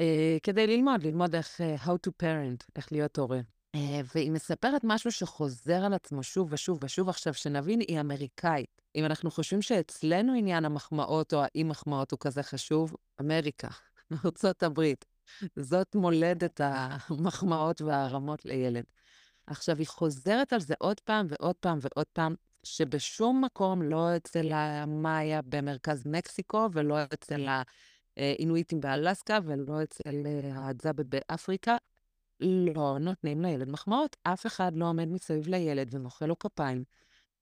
אה, 0.00 0.36
כדי 0.42 0.66
ללמוד, 0.66 1.02
ללמוד 1.02 1.34
איך, 1.34 1.60
how 1.84 2.08
to 2.08 2.10
parent, 2.22 2.66
איך 2.76 2.92
להיות 2.92 3.18
הורה. 3.18 3.40
אה, 3.74 4.00
והיא 4.14 4.30
מספרת 4.30 4.80
משהו 4.84 5.12
שחוזר 5.12 5.84
על 5.84 5.94
עצמו 5.94 6.22
שוב 6.22 6.52
ושוב 6.52 6.84
ושוב. 6.84 7.08
עכשיו, 7.08 7.34
שנבין, 7.34 7.80
היא 7.80 8.00
אמריקאית. 8.00 8.82
אם 8.96 9.04
אנחנו 9.04 9.30
חושבים 9.30 9.62
שאצלנו 9.62 10.32
עניין 10.32 10.64
המחמאות 10.64 11.34
או 11.34 11.42
האי-מחמאות 11.42 12.10
הוא 12.10 12.18
כזה 12.20 12.42
חשוב, 12.42 12.96
אמריקה, 13.20 13.68
ארצות 14.24 14.62
הברית. 14.62 15.04
זאת 15.56 15.94
מולדת 15.94 16.60
המחמאות 16.64 17.82
והרמות 17.82 18.44
לילד. 18.44 18.84
עכשיו, 19.46 19.78
היא 19.78 19.86
חוזרת 19.86 20.52
על 20.52 20.60
זה 20.60 20.74
עוד 20.78 21.00
פעם 21.00 21.26
ועוד 21.30 21.56
פעם 21.60 21.78
ועוד 21.80 22.06
פעם, 22.12 22.34
שבשום 22.64 23.44
מקום, 23.44 23.82
לא 23.82 24.16
אצל 24.16 24.52
המאיה 24.52 25.42
במרכז 25.42 26.06
מקסיקו, 26.06 26.68
ולא 26.72 26.96
אצל 27.04 27.46
האינואיטים 28.16 28.80
באלסקה, 28.80 29.38
ולא 29.44 29.82
אצל 29.82 30.22
האדזבה 30.54 31.02
באפריקה, 31.08 31.76
לא 32.40 32.96
נותנים 33.00 33.42
לילד 33.42 33.70
מחמאות. 33.70 34.16
אף 34.22 34.46
אחד 34.46 34.76
לא 34.76 34.88
עומד 34.88 35.08
מסביב 35.08 35.48
לילד 35.48 35.94
ומוחא 35.94 36.24
לו 36.24 36.38
כפיים. 36.38 36.84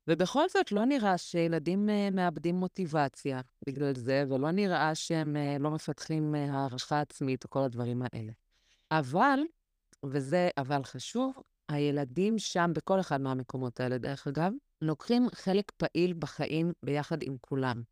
ובכל 0.09 0.49
זאת, 0.49 0.73
לא 0.73 0.85
נראה 0.85 1.19
שילדים 1.19 1.89
uh, 1.89 2.15
מאבדים 2.15 2.55
מוטיבציה 2.55 3.41
בגלל 3.67 3.95
זה, 3.95 4.25
ולא 4.29 4.51
נראה 4.51 4.95
שהם 4.95 5.37
uh, 5.37 5.63
לא 5.63 5.71
מפתחים 5.71 6.35
uh, 6.35 6.39
הערכה 6.53 7.01
עצמית 7.01 7.45
או 7.45 7.51
כל 7.51 7.63
הדברים 7.63 8.03
האלה. 8.03 8.33
אבל, 8.91 9.39
וזה 10.05 10.49
אבל 10.59 10.85
חשוב, 10.85 11.35
הילדים 11.69 12.39
שם, 12.39 12.71
בכל 12.75 13.01
אחד 13.01 13.21
מהמקומות 13.21 13.81
האלה, 13.81 13.99
דרך 13.99 14.27
אגב, 14.27 14.53
לוקחים 14.83 15.27
חלק 15.35 15.73
פעיל 15.77 16.15
בחיים 16.19 16.73
ביחד 16.83 17.23
עם 17.23 17.37
כולם. 17.41 17.83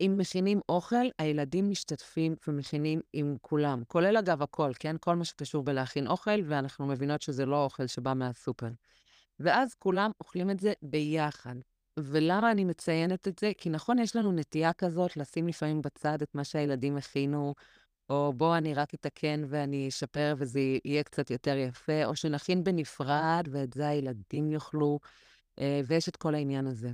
אם 0.00 0.14
מכינים 0.18 0.60
אוכל, 0.68 1.06
הילדים 1.18 1.70
משתתפים 1.70 2.34
ומכינים 2.48 3.00
עם 3.12 3.36
כולם, 3.40 3.82
כולל 3.88 4.16
אגב 4.16 4.42
הכל, 4.42 4.72
כן? 4.78 4.96
כל 5.00 5.16
מה 5.16 5.24
שקשור 5.24 5.64
בלהכין 5.64 6.06
אוכל, 6.06 6.40
ואנחנו 6.44 6.86
מבינות 6.86 7.22
שזה 7.22 7.46
לא 7.46 7.64
אוכל 7.64 7.86
שבא 7.86 8.14
מהסופר. 8.14 8.68
ואז 9.40 9.74
כולם 9.74 10.10
אוכלים 10.20 10.50
את 10.50 10.60
זה 10.60 10.72
ביחד. 10.82 11.54
ולמה 11.98 12.50
אני 12.50 12.64
מציינת 12.64 13.28
את 13.28 13.38
זה? 13.38 13.52
כי 13.58 13.70
נכון, 13.70 13.98
יש 13.98 14.16
לנו 14.16 14.32
נטייה 14.32 14.72
כזאת 14.72 15.16
לשים 15.16 15.48
לפעמים 15.48 15.82
בצד 15.82 16.22
את 16.22 16.34
מה 16.34 16.44
שהילדים 16.44 16.96
הכינו, 16.96 17.54
או 18.10 18.32
בוא 18.36 18.56
אני 18.56 18.74
רק 18.74 18.94
אתקן 18.94 19.42
ואני 19.48 19.88
אשפר 19.88 20.34
וזה 20.38 20.60
יהיה 20.84 21.02
קצת 21.02 21.30
יותר 21.30 21.56
יפה, 21.56 22.04
או 22.04 22.16
שנכין 22.16 22.64
בנפרד 22.64 23.48
ואת 23.50 23.72
זה 23.72 23.88
הילדים 23.88 24.52
יאכלו, 24.52 25.00
אה, 25.58 25.80
ויש 25.86 26.08
את 26.08 26.16
כל 26.16 26.34
העניין 26.34 26.66
הזה. 26.66 26.90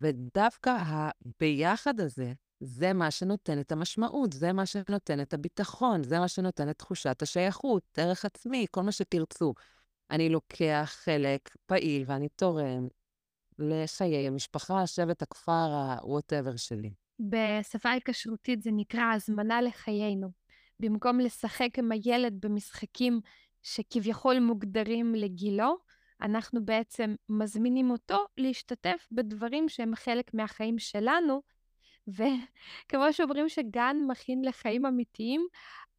ודווקא 0.00 0.76
הביחד 0.80 2.00
הזה, 2.00 2.32
זה 2.60 2.92
מה 2.92 3.10
שנותן 3.10 3.60
את 3.60 3.72
המשמעות, 3.72 4.32
זה 4.32 4.52
מה 4.52 4.66
שנותן 4.66 5.20
את 5.20 5.34
הביטחון, 5.34 6.02
זה 6.02 6.18
מה 6.18 6.28
שנותן 6.28 6.70
את 6.70 6.78
תחושת 6.78 7.22
השייכות, 7.22 7.82
ערך 7.96 8.24
עצמי, 8.24 8.66
כל 8.70 8.82
מה 8.82 8.92
שתרצו. 8.92 9.54
אני 10.10 10.28
לוקח 10.28 10.92
חלק 11.04 11.56
פעיל 11.66 12.04
ואני 12.06 12.28
תורם 12.28 12.88
לחיי 13.58 14.26
המשפחה, 14.26 14.82
השבט, 14.82 15.22
הכפר, 15.22 15.52
ה-whatever 15.52 16.56
שלי. 16.56 16.90
בשפה 17.20 17.90
היקשרותית 17.90 18.62
זה 18.62 18.70
נקרא 18.72 19.14
הזמנה 19.14 19.62
לחיינו. 19.62 20.30
במקום 20.80 21.20
לשחק 21.20 21.68
עם 21.78 21.92
הילד 21.92 22.40
במשחקים 22.40 23.20
שכביכול 23.62 24.38
מוגדרים 24.38 25.14
לגילו, 25.14 25.76
אנחנו 26.22 26.64
בעצם 26.64 27.14
מזמינים 27.28 27.90
אותו 27.90 28.26
להשתתף 28.36 29.06
בדברים 29.12 29.68
שהם 29.68 29.94
חלק 29.94 30.34
מהחיים 30.34 30.78
שלנו, 30.78 31.42
וכמו 32.08 33.12
שאומרים 33.12 33.48
שגן 33.48 33.96
מכין 34.08 34.44
לחיים 34.44 34.86
אמיתיים, 34.86 35.46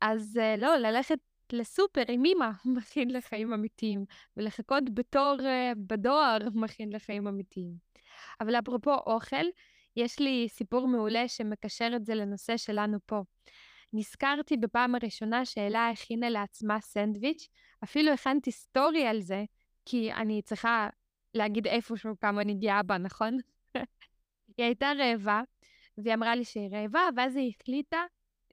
אז 0.02 0.40
uh, 0.42 0.62
לא, 0.62 0.76
ללכת 0.76 1.20
לסופר 1.54 2.04
עם 2.08 2.26
אמא 2.26 2.50
מכין 2.76 3.10
לחיים 3.10 3.54
אמיתיים, 3.54 4.06
ולחכות 4.38 4.84
בתור 4.94 5.36
uh, 5.40 5.76
בדואר 5.78 6.38
מכין 6.62 6.94
לחיים 6.94 7.28
אמיתיים. 7.28 7.74
אבל 8.42 8.56
אפרופו 8.56 8.94
אוכל, 8.94 9.46
יש 9.96 10.20
לי 10.20 10.48
סיפור 10.50 10.88
מעולה 10.88 11.28
שמקשר 11.28 11.92
את 11.96 12.06
זה 12.06 12.16
לנושא 12.16 12.58
שלנו 12.58 12.98
פה. 13.06 13.22
נזכרתי 13.94 14.58
בפעם 14.58 14.96
הראשונה 14.96 15.46
שאלה 15.46 15.90
הכינה 15.90 16.30
לעצמה 16.30 16.82
סנדוויץ', 16.82 17.48
אפילו 17.84 18.12
הכנתי 18.12 18.52
סטורי 18.52 19.06
על 19.06 19.22
זה, 19.22 19.44
כי 19.90 20.14
אני 20.14 20.42
צריכה 20.42 20.90
להגיד 21.34 21.68
איפשהו 21.68 22.20
כמה 22.22 22.42
אני 22.42 22.54
גאה 22.54 22.84
בה, 22.84 22.98
נכון? 22.98 23.38
היא 24.58 24.66
הייתה 24.66 24.92
רעבה, 24.98 25.42
והיא 25.98 26.14
אמרה 26.14 26.36
לי 26.36 26.46
שהיא 26.46 26.70
רעבה, 26.72 27.02
ואז 27.16 27.36
היא 27.36 27.52
החליטה, 27.56 28.04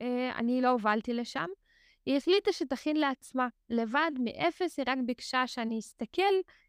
אה, 0.00 0.32
אני 0.38 0.60
לא 0.60 0.68
הובלתי 0.68 1.14
לשם, 1.14 1.46
היא 2.06 2.16
החליטה 2.16 2.52
שתכין 2.52 2.96
לעצמה, 2.96 3.48
לבד, 3.70 4.10
מאפס, 4.18 4.78
היא 4.78 4.84
רק 4.88 4.98
ביקשה 5.06 5.46
שאני 5.46 5.78
אסתכל, 5.78 6.22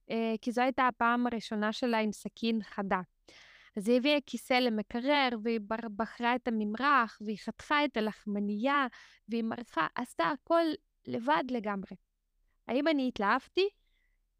אה, 0.09 0.35
כי 0.41 0.51
זו 0.51 0.61
הייתה 0.61 0.87
הפעם 0.87 1.27
הראשונה 1.27 1.73
שלה 1.73 1.99
עם 1.99 2.11
סכין 2.11 2.63
חדה. 2.63 3.01
אז 3.77 3.87
היא 3.87 3.97
הביאה 3.97 4.17
כיסא 4.25 4.53
למקרר, 4.53 5.29
והיא 5.43 5.59
בחרה 5.95 6.35
את 6.35 6.47
הממרח, 6.47 7.17
והיא 7.21 7.37
חתכה 7.37 7.85
את 7.85 7.97
הלחמנייה, 7.97 8.87
והיא 9.29 9.43
מרחה, 9.43 9.87
עשתה 9.95 10.23
הכל 10.23 10.63
לבד 11.07 11.43
לגמרי. 11.51 11.95
האם 12.67 12.87
אני 12.87 13.07
התלהבתי? 13.07 13.69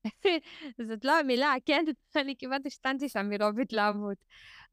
זאת 0.87 1.05
לא 1.05 1.19
המילה, 1.19 1.53
כן? 1.65 1.85
אני 2.15 2.35
כמעט 2.39 2.65
השתנתי 2.65 3.09
שם 3.09 3.29
מרוב 3.29 3.59
התלהבות. 3.59 4.17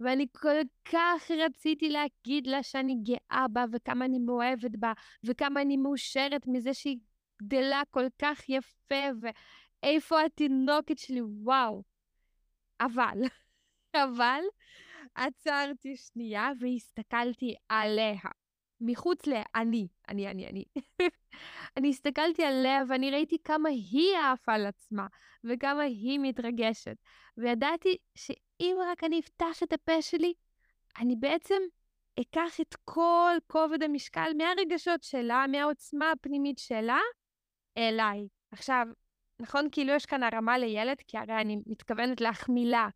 ואני 0.01 0.27
כל 0.33 0.57
כך 0.85 1.31
רציתי 1.31 1.89
להגיד 1.89 2.47
לה 2.47 2.63
שאני 2.63 2.97
גאה 3.03 3.47
בה, 3.53 3.65
וכמה 3.73 4.05
אני 4.05 4.19
מאוהבת 4.19 4.77
בה, 4.79 4.93
וכמה 5.25 5.63
אני 5.63 5.77
מאושרת 5.77 6.43
מזה 6.47 6.75
שהיא 6.75 6.99
גדלה 7.43 7.83
כל 7.91 8.07
כך 8.19 8.49
יפה, 8.49 9.29
איפה 9.83 10.23
התינוקת 10.23 10.99
שלי? 10.99 11.21
וואו. 11.23 11.83
אבל, 12.81 13.19
אבל, 14.05 14.41
עצרתי 15.15 15.97
שנייה 15.97 16.51
והסתכלתי 16.61 17.55
עליה. 17.69 18.44
מחוץ 18.85 19.27
ל"אני", 19.27 19.89
אני, 20.09 20.29
אני, 20.29 20.47
אני. 20.47 20.65
אני 21.77 21.91
הסתכלתי 21.91 22.45
עליה 22.45 22.83
ואני 22.89 23.11
ראיתי 23.11 23.37
כמה 23.45 23.69
היא 23.69 24.17
עפה 24.33 24.53
על 24.53 24.67
עצמה 24.67 25.07
וכמה 25.45 25.83
היא 25.83 26.19
מתרגשת. 26.23 26.97
וידעתי 27.37 27.97
שאם 28.15 28.77
רק 28.87 29.05
אני 29.05 29.21
אפתח 29.21 29.63
את 29.63 29.73
הפה 29.73 30.03
שלי, 30.03 30.35
אני 30.99 31.17
בעצם 31.17 31.63
אקח 32.21 32.61
את 32.61 32.75
כל 32.85 33.33
כובד 33.47 33.83
המשקל 33.83 34.31
מהרגשות 34.39 35.03
שלה, 35.03 35.45
מהעוצמה 35.49 36.11
הפנימית 36.11 36.59
שלה, 36.59 36.99
אליי. 37.79 38.29
עכשיו, 38.51 38.87
נכון, 39.41 39.69
כאילו 39.73 39.93
יש 39.93 40.07
כאן 40.07 40.23
הרמה 40.23 40.59
לילד, 40.59 40.97
כי 41.07 41.19
הרי 41.19 41.41
אני 41.41 41.57
מתכוונת 41.67 42.21
להחמיא 42.21 42.67
לה, 42.67 42.89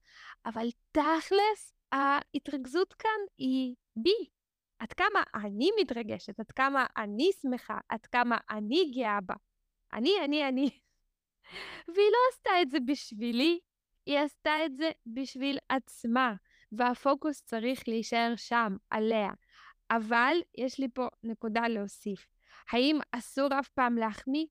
אבל 0.46 0.68
תכלס, 0.92 1.72
ההתרכזות 1.92 2.92
כאן 2.92 3.20
היא 3.38 3.74
בי. 3.96 4.37
עד 4.78 4.92
כמה 4.92 5.22
אני 5.34 5.70
מתרגשת, 5.80 6.40
עד 6.40 6.50
כמה 6.50 6.86
אני 6.96 7.30
שמחה, 7.42 7.78
עד 7.88 8.06
כמה 8.06 8.38
אני 8.50 8.90
גאה 8.94 9.20
בה. 9.20 9.34
אני, 9.92 10.12
אני, 10.24 10.48
אני. 10.48 10.70
והיא 11.94 12.10
לא 12.12 12.18
עשתה 12.32 12.50
את 12.62 12.70
זה 12.70 12.78
בשבילי, 12.80 13.60
היא 14.06 14.18
עשתה 14.18 14.66
את 14.66 14.76
זה 14.76 14.90
בשביל 15.06 15.58
עצמה, 15.68 16.34
והפוקוס 16.72 17.42
צריך 17.42 17.88
להישאר 17.88 18.32
שם, 18.36 18.76
עליה. 18.90 19.30
אבל 19.90 20.36
יש 20.58 20.78
לי 20.78 20.88
פה 20.94 21.08
נקודה 21.22 21.68
להוסיף. 21.68 22.26
האם 22.72 22.98
אסור 23.12 23.48
אף 23.60 23.68
פעם 23.68 23.98
להחמיא? 23.98 24.46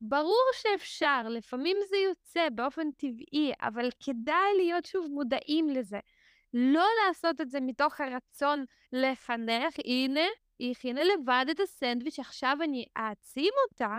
ברור 0.00 0.44
שאפשר, 0.54 1.28
לפעמים 1.28 1.76
זה 1.88 1.96
יוצא 1.96 2.48
באופן 2.54 2.90
טבעי, 2.90 3.52
אבל 3.60 3.88
כדאי 4.04 4.56
להיות 4.56 4.84
שוב 4.84 5.06
מודעים 5.10 5.68
לזה. 5.68 5.98
לא 6.54 6.86
לעשות 7.06 7.40
את 7.40 7.50
זה 7.50 7.60
מתוך 7.60 8.00
הרצון 8.00 8.64
לחנך, 8.92 9.74
הנה, 9.84 10.26
היא 10.58 10.70
הכינה 10.70 11.00
לבד 11.04 11.46
את 11.50 11.60
הסנדוויץ', 11.60 12.18
עכשיו 12.18 12.56
אני 12.62 12.84
אעצים 12.96 13.52
אותה, 13.64 13.98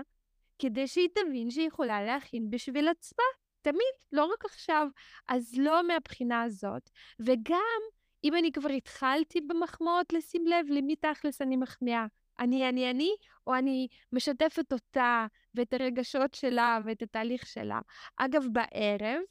כדי 0.59 0.87
שהיא 0.87 1.09
תבין 1.13 1.49
שהיא 1.49 1.67
יכולה 1.67 2.03
להכין 2.03 2.49
בשביל 2.49 2.87
עצמה. 2.87 3.23
תמיד, 3.61 3.93
לא 4.11 4.25
רק 4.25 4.45
עכשיו. 4.45 4.87
אז 5.27 5.53
לא 5.57 5.87
מהבחינה 5.87 6.43
הזאת. 6.43 6.89
וגם, 7.19 7.81
אם 8.23 8.35
אני 8.35 8.51
כבר 8.51 8.69
התחלתי 8.69 9.41
במחמאות, 9.41 10.13
לשים 10.13 10.47
לב 10.47 10.65
למי 10.69 10.95
תכלס 10.95 11.41
אני 11.41 11.57
מחמיאה. 11.57 12.05
אני, 12.39 12.69
אני, 12.69 12.89
אני, 12.89 13.09
או 13.47 13.55
אני 13.55 13.87
משתפת 14.11 14.73
אותה 14.73 15.27
ואת 15.55 15.73
הרגשות 15.73 16.33
שלה 16.33 16.79
ואת 16.85 17.01
התהליך 17.01 17.47
שלה. 17.47 17.79
אגב, 18.17 18.43
בערב, 18.51 19.21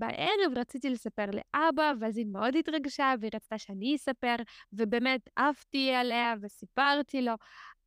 בערב 0.00 0.52
רציתי 0.56 0.90
לספר 0.90 1.26
לאבא, 1.26 1.92
ואז 2.00 2.16
היא 2.16 2.26
מאוד 2.26 2.56
התרגשה, 2.56 3.14
והיא 3.20 3.30
רצתה 3.34 3.58
שאני 3.58 3.96
אספר, 3.96 4.36
ובאמת 4.72 5.20
עפתי 5.36 5.90
עליה 5.90 6.34
וסיפרתי 6.40 7.22
לו, 7.22 7.32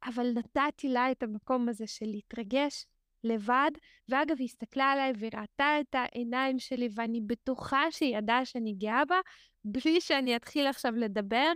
אבל 0.05 0.31
נתתי 0.33 0.89
לה 0.89 1.11
את 1.11 1.23
המקום 1.23 1.69
הזה 1.69 1.87
של 1.87 2.05
להתרגש 2.05 2.85
לבד, 3.23 3.71
ואגב, 4.09 4.35
היא 4.39 4.45
הסתכלה 4.45 4.91
עליי 4.91 5.13
וראתה 5.19 5.79
את 5.81 5.95
העיניים 5.95 6.59
שלי, 6.59 6.89
ואני 6.95 7.21
בטוחה 7.21 7.91
שהיא 7.91 8.17
ידעה 8.17 8.45
שאני 8.45 8.73
גאה 8.73 9.05
בה, 9.05 9.19
בלי 9.65 10.01
שאני 10.01 10.35
אתחיל 10.35 10.67
עכשיו 10.67 10.91
לדבר 10.91 11.51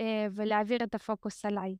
אה, 0.00 0.26
ולהעביר 0.34 0.84
את 0.84 0.94
הפוקוס 0.94 1.44
עליי. 1.44 1.76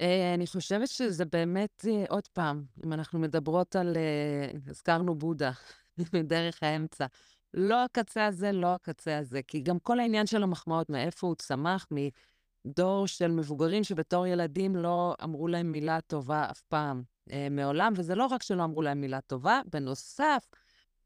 אה, 0.00 0.34
אני 0.34 0.46
חושבת 0.46 0.88
שזה 0.88 1.24
באמת, 1.24 1.84
אה, 1.88 2.04
עוד 2.08 2.28
פעם, 2.28 2.64
אם 2.84 2.92
אנחנו 2.92 3.18
מדברות 3.18 3.76
על, 3.76 3.96
אה, 3.96 4.50
הזכרנו 4.66 5.14
בודה, 5.14 5.50
מדרך 6.14 6.62
האמצע. 6.62 7.06
לא 7.56 7.84
הקצה 7.84 8.26
הזה, 8.26 8.52
לא 8.52 8.74
הקצה 8.74 9.18
הזה. 9.18 9.42
כי 9.42 9.60
גם 9.60 9.78
כל 9.78 10.00
העניין 10.00 10.26
של 10.26 10.42
המחמאות, 10.42 10.90
מאיפה 10.90 11.26
הוא 11.26 11.34
צמח, 11.34 11.86
מדור 11.90 13.06
של 13.06 13.30
מבוגרים 13.30 13.84
שבתור 13.84 14.26
ילדים 14.26 14.76
לא 14.76 15.14
אמרו 15.24 15.48
להם 15.48 15.72
מילה 15.72 16.00
טובה 16.00 16.46
אף 16.50 16.60
פעם, 16.60 17.02
אה, 17.30 17.48
מעולם, 17.50 17.92
וזה 17.96 18.14
לא 18.14 18.26
רק 18.26 18.42
שלא 18.42 18.64
אמרו 18.64 18.82
להם 18.82 19.00
מילה 19.00 19.20
טובה, 19.20 19.60
בנוסף, 19.72 20.48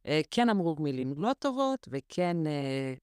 אה, 0.06 0.20
כן 0.30 0.48
אמרו 0.48 0.76
מילים 0.80 1.14
לא 1.16 1.32
טובות, 1.38 1.88
וכן 1.90 2.46
אה, 2.46 2.94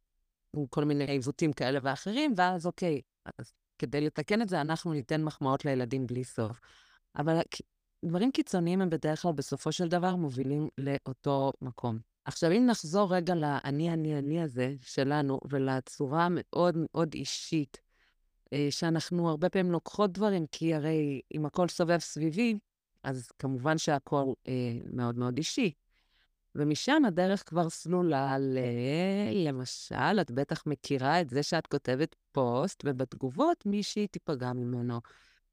כל 0.70 0.84
מיני 0.84 1.04
עיוותים 1.04 1.54
כאלה 1.54 1.80
ואחרים, 1.84 2.34
ואז 2.38 2.66
אוקיי, 2.66 3.02
אז 3.40 3.54
כדי 3.78 4.02
לתקן 4.02 4.42
את 4.42 4.50
זה, 4.50 4.62
אנחנו 4.62 4.94
ניתן 4.94 5.24
מחמאות 5.24 5.66
לילדים 5.66 6.08
בלי 6.08 6.24
סוף. 6.24 6.60
אבל 7.18 7.40
דברים 8.06 8.32
קיצוניים 8.32 8.82
הם 8.82 8.90
בדרך 8.90 9.22
כלל 9.22 9.32
בסופו 9.32 9.72
של 9.72 9.88
דבר 9.88 10.16
מובילים 10.16 10.70
לאותו 10.78 11.52
מקום. 11.62 12.15
עכשיו, 12.26 12.52
אם 12.52 12.66
נחזור 12.66 13.16
רגע 13.16 13.36
לאני, 13.36 13.94
אני, 13.94 14.20
אני 14.20 14.42
הזה 14.42 14.76
שלנו, 14.82 15.40
ולצורה 15.50 16.26
המאוד 16.26 16.76
מאוד 16.78 17.14
אישית, 17.14 17.82
אה, 18.54 18.68
שאנחנו 18.70 19.30
הרבה 19.30 19.50
פעמים 19.50 19.72
לוקחות 19.72 20.12
דברים, 20.12 20.46
כי 20.52 20.74
הרי 20.74 21.22
אם 21.36 21.46
הכל 21.46 21.68
סובב 21.68 22.00
סביבי, 22.00 22.60
אז 23.04 23.32
כמובן 23.40 23.78
שהכל 23.78 24.26
אה, 24.48 24.54
מאוד 24.94 25.18
מאוד 25.18 25.38
אישי. 25.38 25.74
ומשם 26.56 27.06
הדרך 27.08 27.50
כבר 27.50 27.70
סלולה 27.70 28.38
ל... 28.38 28.58
למשל, 29.34 30.22
את 30.22 30.32
בטח 30.32 30.64
מכירה 30.66 31.22
את 31.22 31.30
זה 31.30 31.44
שאת 31.44 31.68
כותבת 31.68 32.16
פוסט, 32.32 32.84
ובתגובות 32.86 33.66
מישהי 33.66 34.08
תיפגע 34.08 34.54
ממנו. 34.54 35.02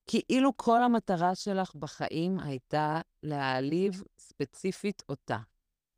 כאילו 0.07 0.57
כל 0.57 0.83
המטרה 0.83 1.35
שלך 1.35 1.75
בחיים 1.75 2.41
הייתה 2.41 3.01
להעליב 3.23 4.03
ספציפית 4.19 5.03
אותה. 5.09 5.39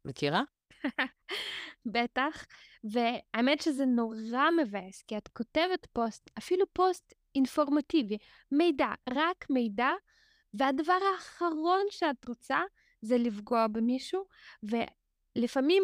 מכירה? 0.04 0.42
בטח, 1.94 2.44
והאמת 2.84 3.60
שזה 3.62 3.84
נורא 3.84 4.50
מבאס, 4.62 5.02
כי 5.02 5.16
את 5.18 5.28
כותבת 5.28 5.86
פוסט, 5.92 6.30
אפילו 6.38 6.66
פוסט 6.72 7.14
אינפורמטיבי, 7.34 8.18
מידע, 8.52 8.88
רק 9.10 9.46
מידע, 9.50 9.90
והדבר 10.54 10.98
האחרון 11.14 11.82
שאת 11.90 12.28
רוצה 12.28 12.60
זה 13.02 13.18
לפגוע 13.18 13.66
במישהו, 13.66 14.24
ולפעמים 14.62 15.82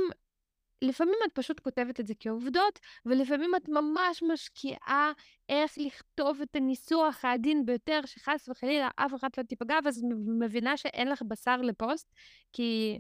לפעמים 0.82 1.14
את 1.26 1.32
פשוט 1.34 1.60
כותבת 1.60 2.00
את 2.00 2.06
זה 2.06 2.14
כעובדות, 2.20 2.78
ולפעמים 3.06 3.54
את 3.56 3.68
ממש 3.68 4.22
משקיעה 4.22 5.12
איך 5.48 5.72
לכתוב 5.78 6.40
את 6.40 6.56
הניסוח 6.56 7.24
העדין 7.24 7.66
ביותר, 7.66 8.00
שחס 8.06 8.48
וחלילה 8.48 8.88
אף 8.96 9.14
אחד 9.14 9.28
לא 9.38 9.42
תיפגע, 9.42 9.78
ואז 9.84 10.04
מבינה 10.40 10.76
שאין 10.76 11.08
לך 11.08 11.22
בשר 11.22 11.56
לפוסט, 11.56 12.14
כי 12.52 12.98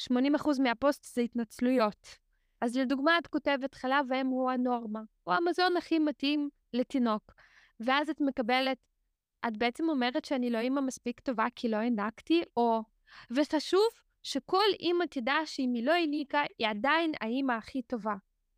80% 0.00 0.62
מהפוסט 0.62 1.14
זה 1.14 1.20
התנצלויות. 1.20 2.18
אז 2.60 2.76
לדוגמה, 2.76 3.18
את 3.18 3.26
כותבת 3.26 3.74
חלב 3.74 4.12
אם 4.12 4.26
הוא 4.26 4.50
הנורמה, 4.50 5.00
הוא 5.24 5.34
המזון 5.34 5.76
הכי 5.76 5.98
מתאים 5.98 6.48
לתינוק. 6.72 7.32
ואז 7.80 8.10
את 8.10 8.20
מקבלת, 8.20 8.78
את 9.48 9.56
בעצם 9.56 9.88
אומרת 9.88 10.24
שאני 10.24 10.50
לא 10.50 10.58
אימא 10.58 10.80
מספיק 10.80 11.20
טובה 11.20 11.46
כי 11.54 11.68
לא 11.68 11.76
הענקתי, 11.76 12.42
או... 12.56 12.82
וחשוב 13.30 13.88
שכל 14.22 14.64
אימא 14.80 15.04
תדע 15.10 15.36
שאם 15.44 15.72
היא 15.74 15.86
לא 15.86 15.92
העניקה, 15.92 16.42
היא 16.58 16.68
עדיין 16.68 17.12
האימא 17.20 17.52
הכי 17.52 17.82
טובה. 17.82 18.14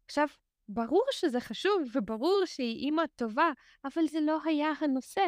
עכשיו, 0.06 0.28
ברור 0.68 1.04
שזה 1.10 1.40
חשוב 1.40 1.82
וברור 1.94 2.42
שהיא 2.46 2.86
אימא 2.86 3.02
טובה, 3.16 3.50
אבל 3.84 4.06
זה 4.06 4.20
לא 4.20 4.38
היה 4.44 4.72
הנושא. 4.80 5.26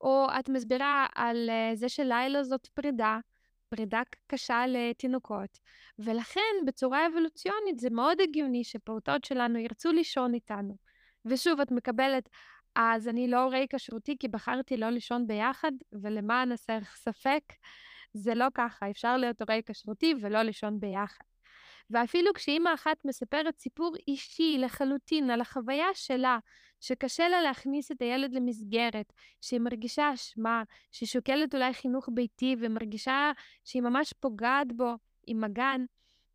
או 0.00 0.26
את 0.38 0.48
מסבירה 0.48 1.06
על 1.14 1.50
uh, 1.50 1.76
זה 1.76 1.88
שלילה 1.88 2.44
זאת 2.44 2.66
פרידה, 2.66 3.18
פרידה 3.76 4.02
קשה 4.26 4.64
לתינוקות, 4.68 5.58
ולכן 5.98 6.40
בצורה 6.66 7.06
אבולוציונית 7.06 7.78
זה 7.78 7.90
מאוד 7.90 8.20
הגיוני 8.20 8.64
שפעוטות 8.64 9.24
שלנו 9.24 9.58
ירצו 9.58 9.92
לישון 9.92 10.34
איתנו. 10.34 10.76
ושוב, 11.24 11.60
את 11.60 11.70
מקבלת, 11.70 12.28
אז 12.76 13.08
אני 13.08 13.28
לא 13.28 13.42
הורה 13.42 13.60
כשרותי 13.74 14.16
כי 14.20 14.28
בחרתי 14.28 14.76
לא 14.76 14.90
לישון 14.90 15.26
ביחד, 15.26 15.72
ולמען 15.92 16.52
הסר 16.52 16.78
ספק, 16.94 17.42
זה 18.12 18.34
לא 18.34 18.46
ככה, 18.54 18.90
אפשר 18.90 19.16
להיות 19.16 19.42
הורה 19.42 19.58
כשרותי 19.66 20.14
ולא 20.20 20.42
לישון 20.42 20.80
ביחד. 20.80 21.24
ואפילו 21.90 22.34
כשאימא 22.34 22.74
אחת 22.74 22.96
מספרת 23.04 23.58
סיפור 23.58 23.96
אישי 24.08 24.56
לחלוטין 24.58 25.30
על 25.30 25.40
החוויה 25.40 25.86
שלה, 25.94 26.38
שקשה 26.80 27.28
לה 27.28 27.42
להכניס 27.42 27.92
את 27.92 28.02
הילד 28.02 28.34
למסגרת, 28.34 29.12
שהיא 29.40 29.60
מרגישה 29.60 30.14
אשמה, 30.14 30.62
שהיא 30.92 31.06
שוקלת 31.06 31.54
אולי 31.54 31.74
חינוך 31.74 32.08
ביתי 32.12 32.56
ומרגישה 32.60 33.32
שהיא 33.64 33.82
ממש 33.82 34.14
פוגעת 34.20 34.72
בו 34.72 34.94
עם 35.26 35.44
הגן, 35.44 35.84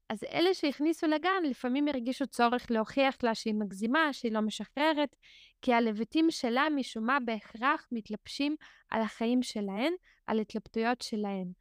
אז 0.10 0.24
אלה 0.24 0.54
שהכניסו 0.54 1.08
לגן 1.08 1.44
לפעמים 1.50 1.88
הרגישו 1.88 2.28
צורך 2.28 2.72
להוכיח 2.72 3.16
לה 3.24 3.36
שהיא 3.36 3.54
מגזימה, 3.54 4.14
שהיא 4.14 4.32
לא 4.32 4.42
משחררת, 4.42 5.16
כי 5.62 5.74
הלבטים 5.74 6.32
שלה 6.32 6.68
משום 6.76 7.06
מה 7.06 7.18
בהכרח 7.26 7.88
מתלבשים 7.92 8.56
על 8.90 9.02
החיים 9.02 9.44
שלהן, 9.44 9.94
על 10.28 10.40
התלבטויות 10.40 11.02
שלהן. 11.02 11.52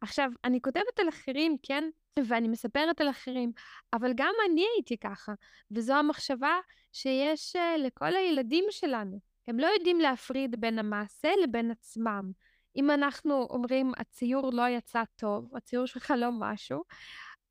עכשיו, 0.00 0.30
אני 0.44 0.60
כותבת 0.60 0.98
על 0.98 1.08
אחרים, 1.08 1.56
כן? 1.62 1.84
ואני 2.18 2.48
מספרת 2.48 3.00
על 3.00 3.10
אחרים, 3.10 3.52
אבל 3.92 4.12
גם 4.14 4.34
אני 4.50 4.64
הייתי 4.74 4.96
ככה, 4.96 5.32
וזו 5.70 5.94
המחשבה 5.94 6.58
שיש 6.92 7.56
uh, 7.56 7.78
לכל 7.78 8.16
הילדים 8.16 8.64
שלנו. 8.70 9.18
הם 9.48 9.60
לא 9.60 9.66
יודעים 9.66 10.00
להפריד 10.00 10.60
בין 10.60 10.78
המעשה 10.78 11.28
לבין 11.42 11.70
עצמם. 11.70 12.30
אם 12.76 12.90
אנחנו 12.90 13.46
אומרים, 13.50 13.92
הציור 13.96 14.50
לא 14.52 14.68
יצא 14.68 15.02
טוב, 15.16 15.56
הציור 15.56 15.86
שלך 15.86 16.14
לא 16.16 16.28
משהו, 16.32 16.82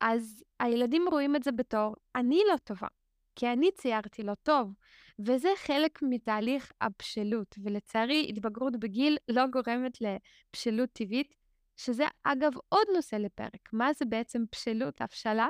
אז 0.01 0.43
הילדים 0.59 1.05
רואים 1.11 1.35
את 1.35 1.43
זה 1.43 1.51
בתור, 1.51 1.95
אני 2.15 2.41
לא 2.51 2.57
טובה, 2.57 2.87
כי 3.35 3.47
אני 3.47 3.71
ציירתי 3.71 4.23
לא 4.23 4.33
טוב. 4.43 4.73
וזה 5.19 5.49
חלק 5.57 5.99
מתהליך 6.01 6.71
הבשלות, 6.81 7.55
ולצערי 7.63 8.25
התבגרות 8.29 8.79
בגיל 8.79 9.17
לא 9.29 9.47
גורמת 9.47 9.97
לבשלות 10.01 10.89
טבעית, 10.93 11.35
שזה 11.79 12.05
אגב 12.23 12.51
עוד 12.69 12.87
נושא 12.95 13.15
לפרק. 13.15 13.69
מה 13.73 13.93
זה 13.93 14.05
בעצם 14.05 14.43
בשלות, 14.51 15.01
הבשלה? 15.01 15.47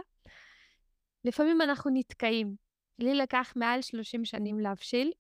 לפעמים 1.26 1.62
אנחנו 1.62 1.92
נתקעים. 1.94 2.56
לי 3.00 3.16
לקח 3.16 3.54
מעל 3.56 3.82
30 3.82 4.26
שנים 4.26 4.60
להבשיל, 4.60 5.12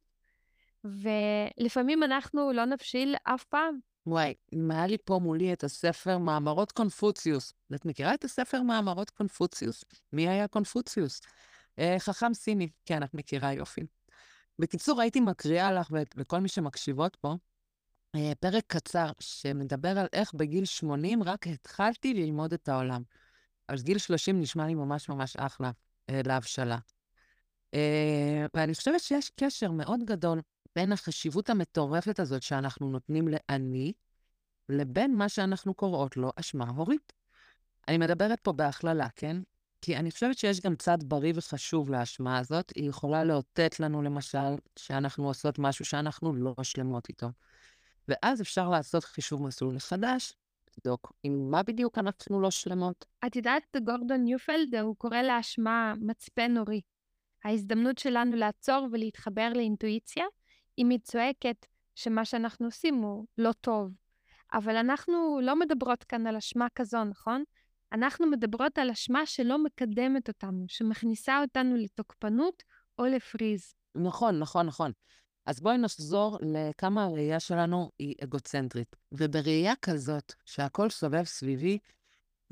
ולפעמים 0.83 2.03
אנחנו 2.03 2.51
לא 2.53 2.65
נבשיל 2.65 3.15
אף 3.23 3.43
פעם. 3.43 3.79
וואי, 4.05 4.33
אם 4.53 4.71
היה 4.71 4.87
לי 4.87 4.97
פה 5.05 5.19
מולי 5.23 5.53
את 5.53 5.63
הספר 5.63 6.17
מאמרות 6.17 6.71
קונפוציוס. 6.71 7.53
את 7.75 7.85
מכירה 7.85 8.13
את 8.13 8.23
הספר 8.23 8.61
מאמרות 8.61 9.09
קונפוציוס? 9.09 9.83
מי 10.13 10.29
היה 10.29 10.47
קונפוציוס? 10.47 11.21
אה, 11.79 11.95
חכם 11.99 12.33
סיני. 12.33 12.69
כן, 12.85 13.03
את 13.03 13.13
מכירה 13.13 13.53
יופי. 13.53 13.81
בקיצור, 14.59 15.01
הייתי 15.01 15.19
מקריאה 15.19 15.71
לך 15.71 15.91
ולכל 15.91 16.39
מי 16.39 16.49
שמקשיבות 16.49 17.15
פה, 17.15 17.35
פרק 18.39 18.63
קצר 18.67 19.11
שמדבר 19.19 19.99
על 19.99 20.07
איך 20.13 20.33
בגיל 20.33 20.65
80 20.65 21.23
רק 21.23 21.47
התחלתי 21.47 22.13
ללמוד 22.13 22.53
את 22.53 22.69
העולם. 22.69 23.03
אז 23.67 23.83
גיל 23.83 23.97
30 23.97 24.41
נשמע 24.41 24.67
לי 24.67 24.75
ממש 24.75 25.09
ממש 25.09 25.35
אחלה 25.35 25.71
אה, 26.09 26.21
להבשלה. 26.25 26.77
אה, 27.73 28.45
ואני 28.53 28.73
חושבת 28.75 28.99
שיש 29.01 29.31
קשר 29.35 29.71
מאוד 29.71 29.99
גדול 30.03 30.41
בין 30.75 30.91
החשיבות 30.91 31.49
המטורפת 31.49 32.19
הזאת 32.19 32.43
שאנחנו 32.43 32.89
נותנים 32.89 33.27
לאני, 33.27 33.93
לבין 34.69 35.15
מה 35.15 35.29
שאנחנו 35.29 35.73
קוראות 35.73 36.17
לו 36.17 36.31
אשמה 36.35 36.69
הורית. 36.69 37.13
אני 37.87 37.97
מדברת 37.97 38.39
פה 38.39 38.51
בהכללה, 38.51 39.07
כן? 39.15 39.37
כי 39.81 39.97
אני 39.97 40.11
חושבת 40.11 40.37
שיש 40.37 40.61
גם 40.61 40.75
צד 40.75 40.97
בריא 41.03 41.33
וחשוב 41.35 41.89
לאשמה 41.89 42.37
הזאת. 42.37 42.71
היא 42.75 42.89
יכולה 42.89 43.23
לאותת 43.23 43.79
לנו, 43.79 44.01
למשל, 44.01 44.55
שאנחנו 44.75 45.27
עושות 45.27 45.59
משהו 45.59 45.85
שאנחנו 45.85 46.33
לא 46.33 46.55
שלמות 46.63 47.09
איתו. 47.09 47.27
ואז 48.09 48.41
אפשר 48.41 48.69
לעשות 48.69 49.03
חישוב 49.03 49.43
מסלול 49.43 49.75
מחדש, 49.75 50.33
לבדוק 50.77 51.13
עם 51.23 51.51
מה 51.51 51.63
בדיוק 51.63 51.97
אנחנו 51.97 52.41
לא 52.41 52.51
שלמות. 52.51 53.05
את 53.25 53.35
יודעת, 53.35 53.75
גורדון 53.83 54.23
ניופלד, 54.23 54.75
הוא 54.75 54.95
קורא 54.95 55.21
לאשמה 55.21 55.93
מצפן 56.01 56.57
הורי. 56.57 56.81
ההזדמנות 57.43 57.97
שלנו 57.97 58.35
לעצור 58.35 58.87
ולהתחבר 58.91 59.49
לאינטואיציה, 59.55 60.25
אם 60.77 60.89
היא 60.89 60.99
צועקת 60.99 61.65
שמה 61.95 62.25
שאנחנו 62.25 62.65
עושים 62.65 62.95
הוא 62.95 63.25
לא 63.37 63.51
טוב. 63.51 63.91
אבל 64.53 64.75
אנחנו 64.75 65.39
לא 65.43 65.59
מדברות 65.59 66.03
כאן 66.03 66.27
על 66.27 66.35
אשמה 66.35 66.67
כזו, 66.75 67.03
נכון? 67.03 67.43
אנחנו 67.91 68.27
מדברות 68.27 68.77
על 68.77 68.89
אשמה 68.89 69.25
שלא 69.25 69.63
מקדמת 69.63 70.27
אותנו, 70.27 70.65
שמכניסה 70.67 71.41
אותנו 71.41 71.75
לתוקפנות 71.75 72.63
או 72.99 73.05
לפריז. 73.05 73.73
נכון, 73.95 74.39
נכון, 74.39 74.65
נכון. 74.65 74.91
אז 75.49 75.59
בואי 75.59 75.77
נחזור 75.77 76.38
לכמה 76.41 77.05
הראייה 77.05 77.39
שלנו 77.39 77.91
היא 77.99 78.15
אגוצנטרית. 78.23 78.95
ובראייה 79.12 79.73
כזאת, 79.81 80.33
שהכל 80.45 80.89
סובב 80.89 81.23
סביבי, 81.23 81.77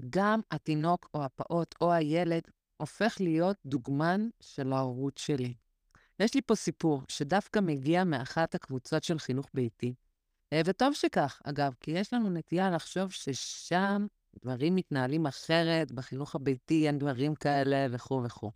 גם 0.09 0.39
התינוק 0.51 1.09
או 1.13 1.23
הפעוט 1.23 1.75
או 1.81 1.93
הילד 1.93 2.41
הופך 2.77 3.17
להיות 3.19 3.57
דוגמן 3.65 4.29
של 4.41 4.73
ההורות 4.73 5.17
שלי. 5.17 5.53
יש 6.19 6.33
לי 6.33 6.41
פה 6.41 6.55
סיפור 6.55 7.01
שדווקא 7.07 7.59
מגיע 7.59 8.03
מאחת 8.03 8.55
הקבוצות 8.55 9.03
של 9.03 9.19
חינוך 9.19 9.49
ביתי. 9.53 9.93
אה, 10.53 10.61
וטוב 10.65 10.93
שכך, 10.93 11.41
אגב, 11.43 11.73
כי 11.79 11.91
יש 11.91 12.13
לנו 12.13 12.29
נטייה 12.29 12.71
לחשוב 12.71 13.11
ששם 13.11 14.07
דברים 14.43 14.75
מתנהלים 14.75 15.25
אחרת, 15.25 15.91
בחינוך 15.91 16.35
הביתי 16.35 16.87
אין 16.87 16.99
דברים 16.99 17.35
כאלה 17.35 17.87
וכו' 17.91 18.23
וכו'. 18.23 18.51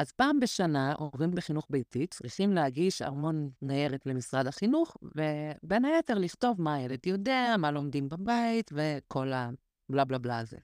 אז 0.00 0.12
פעם 0.12 0.40
בשנה 0.40 0.94
הורים 0.98 1.30
בחינוך 1.30 1.66
ביתי 1.70 2.06
צריכים 2.06 2.52
להגיש 2.52 3.02
ארמון 3.02 3.50
ניירת 3.62 4.06
למשרד 4.06 4.46
החינוך, 4.46 4.96
ובין 5.02 5.84
היתר 5.84 6.14
לכתוב 6.14 6.62
מה 6.62 6.74
הילד 6.74 7.06
יודע, 7.06 7.54
מה 7.58 7.70
לומדים 7.70 8.08
בבית 8.08 8.70
וכל 8.72 9.32
הבלה 9.32 10.04
בלה 10.04 10.18
בלה 10.18 10.38
הזה. 10.38 10.56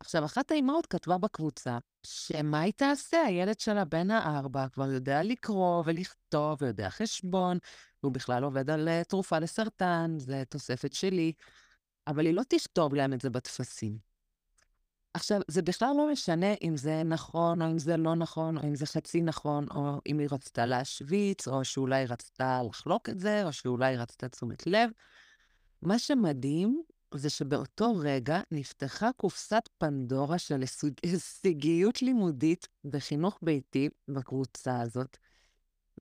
עכשיו, 0.00 0.24
אחת 0.24 0.50
האימהות 0.50 0.86
כתבה 0.86 1.18
בקבוצה, 1.18 1.78
שמה 2.06 2.60
היא 2.60 2.72
תעשה? 2.72 3.22
הילד 3.22 3.60
שלה 3.60 3.84
בן 3.84 4.10
הארבע 4.10 4.68
כבר 4.68 4.90
יודע 4.90 5.22
לקרוא 5.22 5.82
ולכתוב 5.86 6.62
ויודע 6.62 6.90
חשבון, 6.90 7.58
והוא 8.02 8.12
בכלל 8.12 8.44
עובד 8.44 8.70
על 8.70 8.88
אה, 8.88 9.04
תרופה 9.04 9.38
לסרטן, 9.38 10.14
זה 10.18 10.42
תוספת 10.48 10.92
שלי, 10.92 11.32
אבל 12.06 12.26
היא 12.26 12.34
לא 12.34 12.42
תכתוב 12.48 12.94
להם 12.94 13.12
את 13.12 13.20
זה 13.20 13.30
בטפסים. 13.30 14.05
עכשיו, 15.16 15.40
זה 15.48 15.62
בכלל 15.62 15.88
לא 15.96 16.12
משנה 16.12 16.54
אם 16.62 16.76
זה 16.76 17.02
נכון 17.04 17.62
או 17.62 17.66
אם 17.66 17.78
זה 17.78 17.96
לא 17.96 18.14
נכון, 18.14 18.58
או 18.58 18.62
אם 18.62 18.74
זה 18.74 18.86
חצי 18.86 19.20
נכון, 19.20 19.66
או 19.74 20.00
אם 20.06 20.18
היא 20.18 20.28
רצתה 20.32 20.66
להשוויץ, 20.66 21.48
או 21.48 21.64
שאולי 21.64 22.06
רצתה 22.06 22.62
לחלוק 22.68 23.08
את 23.08 23.20
זה, 23.20 23.44
או 23.44 23.52
שאולי 23.52 23.96
רצתה 23.96 24.28
תשומת 24.28 24.66
לב. 24.66 24.90
מה 25.82 25.98
שמדהים 25.98 26.82
זה 27.14 27.30
שבאותו 27.30 27.92
רגע 27.96 28.40
נפתחה 28.50 29.10
קופסת 29.16 29.68
פנדורה 29.78 30.38
של 30.38 30.62
הישגיות 31.02 32.02
לימודית 32.02 32.68
בחינוך 32.84 33.38
ביתי 33.42 33.88
בקבוצה 34.08 34.80
הזאת, 34.80 35.16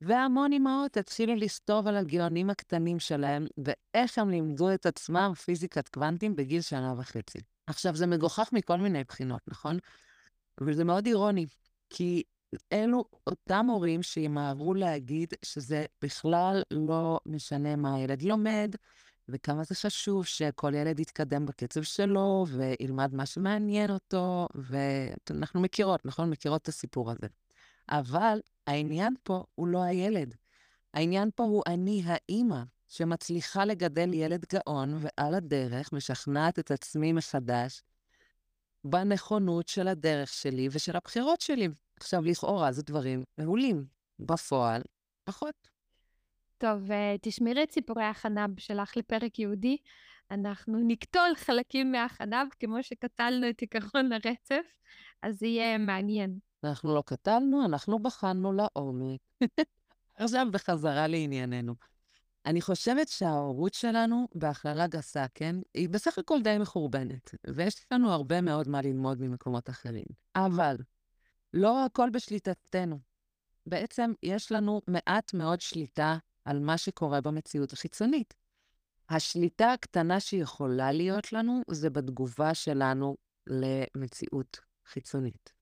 והמון 0.01 0.54
אמהות 0.54 0.97
התחילו 0.97 1.36
לכתוב 1.36 1.88
על 1.88 1.97
הגאונים 1.97 2.49
הקטנים 2.49 2.99
שלהם, 2.99 3.47
ואיך 3.58 4.17
הם 4.17 4.30
לימדו 4.30 4.73
את 4.73 4.86
עצמם 4.86 5.34
פיזיקת 5.45 5.89
קוונטים 5.89 6.36
בגיל 6.36 6.62
שנה 6.62 6.93
וחצי. 6.97 7.55
עכשיו, 7.67 7.95
זה 7.95 8.08
מגוחך 8.08 8.49
מכל 8.54 8.78
מיני 8.78 9.04
בחינות, 9.04 9.41
נכון? 9.47 9.78
אבל 10.62 10.73
זה 10.73 10.84
מאוד 10.84 11.06
אירוני, 11.06 11.45
כי 11.89 12.23
אלו 12.73 13.06
אותם 13.28 13.65
הורים 13.69 14.04
שימהרו 14.04 14.73
להגיד 14.73 15.34
שזה 15.45 15.86
בכלל 16.01 16.63
לא 16.71 17.19
משנה 17.25 17.75
מה 17.75 17.95
הילד 17.95 18.21
לומד, 18.21 18.75
וכמה 19.30 19.63
זה 19.63 19.75
חשוב 19.75 20.25
שכל 20.25 20.73
ילד 20.73 20.99
יתקדם 20.99 21.45
בקצב 21.45 21.82
שלו, 21.82 22.45
וילמד 22.49 23.13
מה 23.13 23.25
שמעניין 23.25 23.91
אותו, 23.91 24.47
ואנחנו 24.56 25.62
מכירות, 25.62 26.06
נכון? 26.06 26.30
מכירות 26.30 26.62
את 26.62 26.67
הסיפור 26.67 27.12
הזה. 27.12 27.28
אבל 27.89 28.39
העניין 28.67 29.15
פה 29.23 29.43
הוא 29.56 29.67
לא 29.67 29.84
הילד. 29.84 30.36
העניין 30.93 31.30
פה 31.36 31.43
הוא 31.43 31.63
אני, 31.67 32.04
האימא, 32.06 32.63
שמצליחה 32.88 33.65
לגדל 33.65 34.13
ילד 34.13 34.45
גאון, 34.54 35.00
ועל 35.00 35.34
הדרך 35.36 35.93
משכנעת 35.93 36.60
את 36.60 36.71
עצמי 36.71 37.13
מחדש 37.13 37.82
בנכונות 38.84 39.67
של 39.67 39.88
הדרך 39.88 40.34
שלי 40.34 40.67
ושל 40.71 40.95
הבחירות 40.95 41.41
שלי. 41.41 41.67
עכשיו, 42.00 42.21
לכאורה 42.26 42.71
זה 42.71 42.84
דברים 42.84 43.24
מעולים. 43.38 43.95
בפועל, 44.19 44.82
פחות. 45.24 45.56
טוב, 46.58 46.91
אה, 46.91 47.15
תשמרי 47.21 47.63
את 47.63 47.71
סיפורי 47.71 48.04
החנב 48.04 48.60
שלך 48.60 48.98
לפרק 48.98 49.39
יהודי. 49.39 49.78
אנחנו 50.32 50.80
נקטול 50.88 51.36
חלקים 51.36 51.91
מהחנב, 51.91 52.48
כמו 52.60 52.84
שקטלנו 52.84 53.50
את 53.50 53.62
עקרון 53.62 54.12
הרצף, 54.12 54.65
אז 55.21 55.39
זה 55.39 55.48
יהיה 55.48 55.78
מעניין. 55.78 56.39
אנחנו 56.63 56.95
לא 56.95 57.04
קטלנו, 57.06 57.65
אנחנו 57.65 58.00
בחנו 58.00 58.54
לעומק. 58.54 59.19
עכשיו 60.15 60.48
בחזרה 60.52 61.08
לענייננו. 61.08 61.76
אני 62.46 62.62
חושבת 62.62 63.08
שההורות 63.08 63.74
שלנו, 63.74 64.28
בהכללה 64.36 64.88
גסה, 64.88 65.26
כן, 65.34 65.56
היא 65.74 65.90
בסך 65.90 66.18
הכל 66.18 66.42
די 66.44 66.58
מחורבנת, 66.60 67.36
ויש 67.48 67.86
לנו 67.92 68.12
הרבה 68.12 68.42
מאוד 68.42 68.68
מה 68.68 68.82
ללמוד 68.82 69.22
ממקומות 69.22 69.70
אחרים. 69.70 70.06
אבל 70.36 70.76
לא 71.54 71.86
הכל 71.86 72.10
בשליטתנו. 72.10 73.00
בעצם 73.66 74.14
יש 74.24 74.52
לנו 74.52 74.82
מעט 74.88 75.34
מאוד 75.34 75.62
שליטה 75.62 76.18
על 76.46 76.60
מה 76.60 76.78
שקורה 76.78 77.22
במציאות 77.22 77.74
החיצונית. 77.74 78.34
השליטה 79.10 79.74
הקטנה 79.74 80.20
שיכולה 80.20 80.92
להיות 80.92 81.34
לנו 81.34 81.62
זה 81.68 81.90
בתגובה 81.90 82.54
שלנו 82.54 83.18
למציאות 83.48 84.60
חיצונית. 84.86 85.54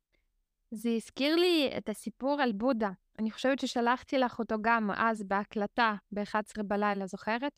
זה 0.71 0.89
הזכיר 0.89 1.35
לי 1.35 1.73
את 1.77 1.89
הסיפור 1.89 2.41
על 2.41 2.51
בודה. 2.51 2.91
אני 3.19 3.31
חושבת 3.31 3.59
ששלחתי 3.59 4.17
לך 4.17 4.39
אותו 4.39 4.55
גם 4.61 4.91
אז 4.91 5.23
בהקלטה 5.23 5.95
ב-11 6.11 6.63
בלילה, 6.63 7.07
זוכרת? 7.07 7.51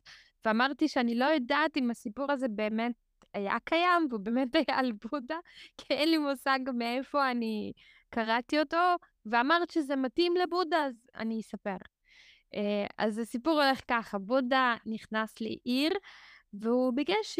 ואמרתי 0.46 0.88
שאני 0.88 1.16
לא 1.16 1.26
יודעת 1.26 1.78
אם 1.78 1.92
הסיפור 1.92 2.32
הזה 2.32 2.48
באמת 2.48 2.96
היה 3.34 3.58
קיים, 3.64 4.08
והוא 4.10 4.20
באמת 4.20 4.56
היה 4.56 4.80
על 4.80 4.92
בודה, 5.12 5.38
כי 5.78 5.94
אין 5.94 6.10
לי 6.10 6.18
מושג 6.18 6.60
מאיפה 6.74 7.32
אני 7.32 7.74
קראתי 8.10 8.60
אותו, 8.60 8.96
ואמרת 9.26 9.70
שזה 9.70 9.96
מתאים 9.96 10.34
לבודה, 10.36 10.86
אז 10.86 10.96
אני 11.16 11.40
אספר. 11.40 11.78
אה, 12.56 12.86
אז 12.98 13.18
הסיפור 13.18 13.64
הולך 13.64 13.82
ככה, 13.88 14.18
בודה 14.18 14.76
נכנס 14.86 15.42
לעיר, 15.42 15.92
והוא 16.54 16.94
ביקש 16.94 17.40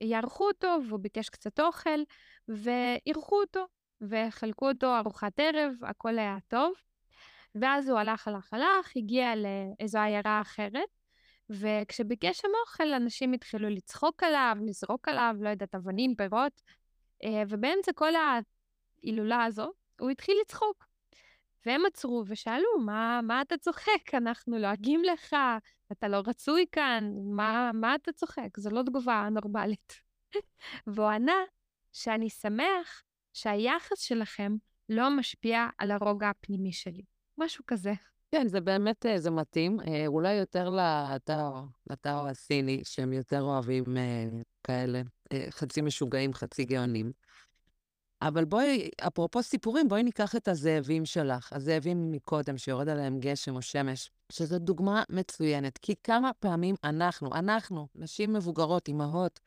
שיערכו 0.00 0.48
אותו, 0.48 0.76
והוא 0.88 1.00
ביקש 1.00 1.28
קצת 1.28 1.60
אוכל, 1.60 2.00
ואירחו 2.48 3.40
אותו. 3.40 3.66
וחלקו 4.00 4.68
אותו 4.68 4.98
ארוחת 4.98 5.40
ערב, 5.40 5.72
הכל 5.82 6.18
היה 6.18 6.38
טוב. 6.48 6.72
ואז 7.54 7.88
הוא 7.88 7.98
הלך, 7.98 8.28
הלך, 8.28 8.52
הלך, 8.52 8.92
הגיע 8.96 9.32
לאיזו 9.36 9.98
עיירה 9.98 10.40
אחרת, 10.40 10.88
וכשביקש 11.50 12.38
שם 12.38 12.48
אוכל, 12.66 12.92
אנשים 12.92 13.32
התחילו 13.32 13.68
לצחוק 13.68 14.22
עליו, 14.22 14.56
לזרוק 14.66 15.08
עליו, 15.08 15.36
לא 15.40 15.48
יודעת, 15.48 15.74
אבנים, 15.74 16.14
פירות, 16.14 16.62
אה, 17.24 17.42
ובאמצע 17.48 17.92
כל 17.92 18.12
ההילולה 18.14 19.44
הזו, 19.44 19.72
הוא 20.00 20.10
התחיל 20.10 20.36
לצחוק. 20.42 20.90
והם 21.66 21.86
עצרו 21.86 22.24
ושאלו, 22.26 22.78
מה, 22.84 23.20
מה 23.22 23.42
אתה 23.42 23.58
צוחק? 23.58 24.14
אנחנו 24.14 24.58
לועגים 24.58 25.02
לך, 25.04 25.36
אתה 25.92 26.08
לא 26.08 26.22
רצוי 26.26 26.64
כאן, 26.72 27.04
מה, 27.36 27.70
מה 27.74 27.94
אתה 27.94 28.12
צוחק? 28.12 28.48
זו 28.58 28.70
לא 28.70 28.82
תגובה 28.82 29.28
נורמלית. 29.30 29.94
והוא 30.86 31.08
ענה 31.08 31.42
שאני 31.92 32.30
שמח 32.30 33.02
שהיחס 33.32 34.00
שלכם 34.00 34.52
לא 34.88 35.10
משפיע 35.10 35.66
על 35.78 35.90
הרוגע 35.90 36.28
הפנימי 36.28 36.72
שלי. 36.72 37.02
משהו 37.40 37.64
כזה. 37.66 37.92
כן, 38.30 38.48
זה 38.48 38.60
באמת, 38.60 39.06
אה, 39.06 39.18
זה 39.18 39.30
מתאים. 39.30 39.80
אה, 39.80 40.06
אולי 40.06 40.34
יותר 40.34 40.70
לטאו, 40.70 41.52
לטאו 41.90 42.28
הסיני, 42.28 42.80
שהם 42.84 43.12
יותר 43.12 43.42
אוהבים 43.42 43.96
אה, 43.96 44.28
כאלה, 44.64 45.02
חצי 45.50 45.82
משוגעים, 45.82 46.34
חצי 46.34 46.64
גאונים. 46.64 47.12
אבל 48.22 48.44
בואי, 48.44 48.90
אפרופו 49.06 49.42
סיפורים, 49.42 49.88
בואי 49.88 50.02
ניקח 50.02 50.36
את 50.36 50.48
הזאבים 50.48 51.04
שלך, 51.04 51.52
הזאבים 51.52 52.12
מקודם, 52.12 52.58
שיורד 52.58 52.88
עליהם 52.88 53.20
גשם 53.20 53.56
או 53.56 53.62
שמש, 53.62 54.10
שזו 54.32 54.58
דוגמה 54.58 55.02
מצוינת. 55.10 55.78
כי 55.78 55.94
כמה 56.04 56.30
פעמים 56.38 56.74
אנחנו, 56.84 57.34
אנחנו, 57.34 57.88
נשים 57.94 58.32
מבוגרות, 58.32 58.88
אימהות, 58.88 59.40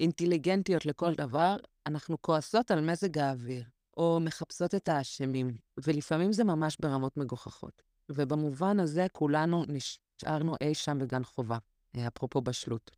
אינטליגנטיות 0.00 0.86
לכל 0.86 1.14
דבר, 1.14 1.56
אנחנו 1.86 2.22
כועסות 2.22 2.70
על 2.70 2.80
מזג 2.90 3.18
האוויר, 3.18 3.64
או 3.96 4.18
מחפשות 4.20 4.74
את 4.74 4.88
האשמים, 4.88 5.56
ולפעמים 5.84 6.32
זה 6.32 6.44
ממש 6.44 6.76
ברמות 6.80 7.16
מגוחכות. 7.16 7.82
ובמובן 8.08 8.80
הזה 8.80 9.06
כולנו 9.12 9.64
נשארנו 9.68 10.54
אי 10.60 10.74
שם 10.74 10.98
בגן 10.98 11.24
חובה, 11.24 11.58
אפרופו 12.06 12.40
בשלות. 12.40 12.90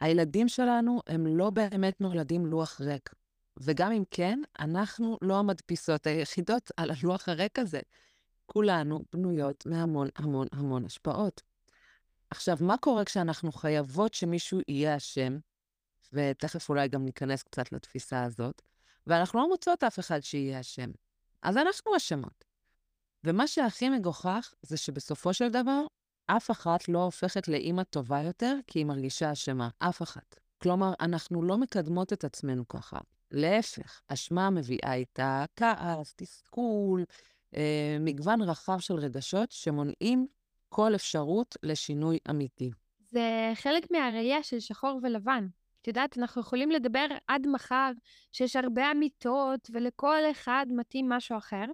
הילדים 0.00 0.48
שלנו 0.48 1.00
הם 1.06 1.26
לא 1.26 1.50
באמת 1.50 2.00
נולדים 2.00 2.46
לוח 2.46 2.80
ריק. 2.80 3.10
וגם 3.56 3.92
אם 3.92 4.02
כן, 4.10 4.40
אנחנו 4.60 5.18
לא 5.22 5.38
המדפיסות 5.38 6.06
היחידות 6.06 6.70
על 6.76 6.90
הלוח 6.90 7.28
הריק 7.28 7.58
הזה. 7.58 7.80
כולנו 8.46 9.04
בנויות 9.12 9.66
מהמון 9.66 10.08
המון 10.16 10.46
המון 10.52 10.84
השפעות. 10.84 11.42
עכשיו, 12.30 12.56
מה 12.60 12.76
קורה 12.76 13.04
כשאנחנו 13.04 13.52
חייבות 13.52 14.14
שמישהו 14.14 14.60
יהיה 14.68 14.96
אשם, 14.96 15.38
ותכף 16.12 16.68
אולי 16.68 16.88
גם 16.88 17.04
ניכנס 17.04 17.42
קצת 17.42 17.72
לתפיסה 17.72 18.24
הזאת, 18.24 18.62
ואנחנו 19.06 19.40
לא 19.40 19.48
מוצאות 19.48 19.84
אף 19.84 19.98
אחד 19.98 20.20
שיהיה 20.20 20.60
אשם. 20.60 20.90
אז 21.42 21.56
אנחנו 21.56 21.96
אשמות. 21.96 22.44
ומה 23.24 23.46
שהכי 23.46 23.88
מגוחך 23.88 24.54
זה 24.62 24.76
שבסופו 24.76 25.34
של 25.34 25.48
דבר, 25.48 25.86
אף 26.26 26.50
אחת 26.50 26.88
לא 26.88 27.04
הופכת 27.04 27.48
לאימא 27.48 27.82
טובה 27.82 28.22
יותר 28.22 28.56
כי 28.66 28.78
היא 28.78 28.86
מרגישה 28.86 29.32
אשמה. 29.32 29.68
אף 29.78 30.02
אחת. 30.02 30.36
כלומר, 30.62 30.92
אנחנו 31.00 31.42
לא 31.42 31.58
מקדמות 31.58 32.12
את 32.12 32.24
עצמנו 32.24 32.68
ככה. 32.68 32.98
להפך, 33.30 34.00
אשמה 34.08 34.50
מביאה 34.50 34.94
איתה 34.94 35.44
כעס, 35.56 36.14
תסכול, 36.16 37.04
אה, 37.56 37.96
מגוון 38.00 38.42
רחב 38.42 38.78
של 38.78 38.94
רגשות 38.94 39.50
שמונעים 39.50 40.26
כל 40.68 40.94
אפשרות 40.94 41.56
לשינוי 41.62 42.18
אמיתי. 42.30 42.70
זה 43.10 43.52
חלק 43.54 43.90
מהראייה 43.90 44.42
של 44.42 44.60
שחור 44.60 45.00
ולבן. 45.02 45.46
את 45.84 45.88
יודעת, 45.88 46.18
אנחנו 46.18 46.40
יכולים 46.40 46.70
לדבר 46.70 47.06
עד 47.28 47.46
מחר 47.46 47.90
שיש 48.32 48.56
הרבה 48.56 48.90
אמיתות 48.90 49.70
ולכל 49.72 50.20
אחד 50.30 50.66
מתאים 50.70 51.08
משהו 51.08 51.38
אחר, 51.38 51.64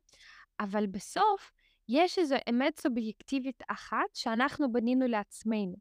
אבל 0.61 0.87
בסוף 0.87 1.53
יש 1.89 2.19
איזו 2.19 2.37
אמת 2.51 2.81
סובייקטיבית 2.81 3.63
אחת 3.69 4.15
שאנחנו 4.15 4.73
בנינו 4.73 5.07
לעצמנו. 5.07 5.75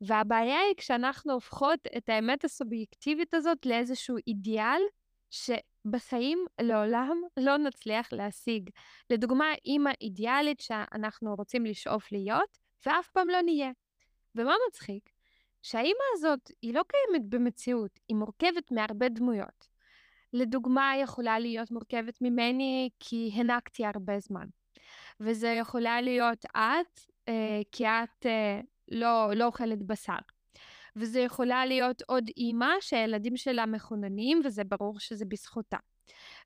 והבעיה 0.00 0.58
היא 0.58 0.74
כשאנחנו 0.76 1.32
הופכות 1.32 1.80
את 1.96 2.08
האמת 2.08 2.44
הסובייקטיבית 2.44 3.34
הזאת 3.34 3.66
לאיזשהו 3.66 4.16
אידיאל 4.26 4.80
שבחיים 5.30 6.46
לעולם 6.60 7.22
לא 7.36 7.56
נצליח 7.56 8.12
להשיג. 8.12 8.70
לדוגמה, 9.10 9.46
אימא 9.64 9.90
אידיאלית 10.00 10.60
שאנחנו 10.60 11.34
רוצים 11.34 11.66
לשאוף 11.66 12.12
להיות, 12.12 12.58
ואף 12.86 13.08
פעם 13.08 13.28
לא 13.28 13.42
נהיה. 13.42 13.70
ומה 14.34 14.54
מצחיק? 14.68 15.17
שהאימא 15.62 16.04
הזאת 16.14 16.50
היא 16.62 16.74
לא 16.74 16.82
קיימת 16.88 17.28
במציאות, 17.28 18.00
היא 18.08 18.16
מורכבת 18.16 18.72
מהרבה 18.72 19.08
דמויות. 19.08 19.68
לדוגמה, 20.32 20.90
היא 20.90 21.02
יכולה 21.02 21.38
להיות 21.38 21.70
מורכבת 21.70 22.18
ממני 22.20 22.88
כי 23.00 23.30
הנקתי 23.34 23.86
הרבה 23.86 24.20
זמן. 24.20 24.46
וזה 25.20 25.48
יכולה 25.48 26.00
להיות 26.00 26.44
את, 26.46 27.00
אה, 27.28 27.60
כי 27.72 27.86
את 27.86 28.26
אה, 28.26 28.60
לא, 28.88 29.30
לא 29.34 29.44
אוכלת 29.44 29.82
בשר. 29.82 30.18
וזה 30.96 31.20
יכולה 31.20 31.66
להיות 31.66 32.02
עוד 32.02 32.24
אימא 32.36 32.70
שהילדים 32.80 33.36
שלה 33.36 33.66
מחוננים, 33.66 34.40
וזה 34.44 34.64
ברור 34.64 35.00
שזה 35.00 35.24
בזכותה. 35.24 35.76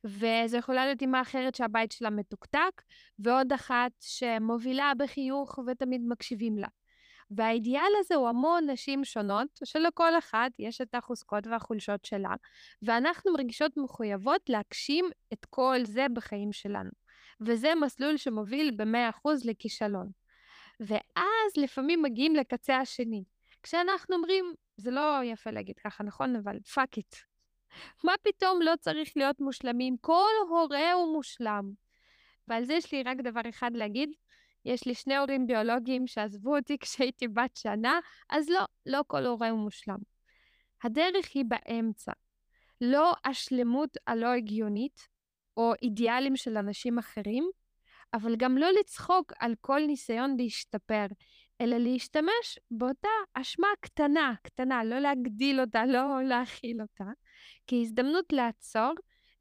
וזה 0.04 0.56
יכולה 0.58 0.86
להיות 0.86 1.00
אימא 1.00 1.20
אחרת 1.22 1.54
שהבית 1.54 1.92
שלה 1.92 2.10
מתוקתק, 2.10 2.82
ועוד 3.18 3.52
אחת 3.52 3.92
שמובילה 4.00 4.92
בחיוך 4.98 5.58
ותמיד 5.66 6.00
מקשיבים 6.04 6.58
לה. 6.58 6.68
והאידיאל 7.36 7.92
הזה 7.98 8.14
הוא 8.14 8.28
המון 8.28 8.70
נשים 8.70 9.04
שונות, 9.04 9.48
שלכל 9.64 10.18
אחת 10.18 10.52
יש 10.58 10.80
את 10.80 10.94
החוזקות 10.94 11.46
והחולשות 11.46 12.04
שלה, 12.04 12.34
ואנחנו 12.82 13.32
מרגישות 13.32 13.76
מחויבות 13.76 14.48
להגשים 14.48 15.04
את 15.32 15.44
כל 15.44 15.78
זה 15.84 16.06
בחיים 16.12 16.52
שלנו. 16.52 16.90
וזה 17.40 17.74
מסלול 17.74 18.16
שמוביל 18.16 18.70
ב-100% 18.76 19.28
לכישלון. 19.44 20.10
ואז 20.80 21.56
לפעמים 21.56 22.02
מגיעים 22.02 22.36
לקצה 22.36 22.76
השני. 22.76 23.24
כשאנחנו 23.62 24.16
אומרים, 24.16 24.54
זה 24.76 24.90
לא 24.90 25.20
יפה 25.24 25.50
להגיד 25.50 25.78
ככה, 25.78 26.04
נכון? 26.04 26.36
אבל 26.36 26.60
fuck 26.74 26.96
it. 26.96 27.16
מה 28.04 28.12
פתאום 28.22 28.62
לא 28.62 28.72
צריך 28.80 29.12
להיות 29.16 29.40
מושלמים? 29.40 29.96
כל 30.00 30.30
הורה 30.48 30.92
הוא 30.92 31.12
מושלם. 31.12 31.70
ועל 32.48 32.64
זה 32.64 32.74
יש 32.74 32.92
לי 32.92 33.02
רק 33.02 33.16
דבר 33.16 33.40
אחד 33.48 33.70
להגיד, 33.74 34.10
יש 34.64 34.86
לי 34.86 34.94
שני 34.94 35.16
הורים 35.16 35.46
ביולוגיים 35.46 36.06
שעזבו 36.06 36.56
אותי 36.56 36.78
כשהייתי 36.82 37.28
בת 37.28 37.56
שנה, 37.56 38.00
אז 38.30 38.48
לא, 38.48 38.64
לא 38.86 39.00
כל 39.06 39.26
הורה 39.26 39.50
הוא 39.50 39.58
מושלם. 39.58 39.98
הדרך 40.84 41.26
היא 41.34 41.44
באמצע. 41.48 42.12
לא 42.80 43.12
השלמות 43.24 43.96
הלא 44.06 44.26
הגיונית, 44.26 45.08
או 45.56 45.72
אידיאלים 45.82 46.36
של 46.36 46.56
אנשים 46.56 46.98
אחרים, 46.98 47.50
אבל 48.14 48.36
גם 48.36 48.58
לא 48.58 48.68
לצחוק 48.80 49.32
על 49.38 49.54
כל 49.60 49.80
ניסיון 49.86 50.36
להשתפר, 50.38 51.06
אלא 51.60 51.76
להשתמש 51.76 52.58
באותה 52.70 53.08
אשמה 53.34 53.68
קטנה, 53.80 54.34
קטנה, 54.42 54.84
לא 54.84 54.98
להגדיל 54.98 55.60
אותה, 55.60 55.86
לא 55.86 56.22
להכיל 56.22 56.80
אותה, 56.80 57.04
כהזדמנות 57.66 58.32
לעצור, 58.32 58.92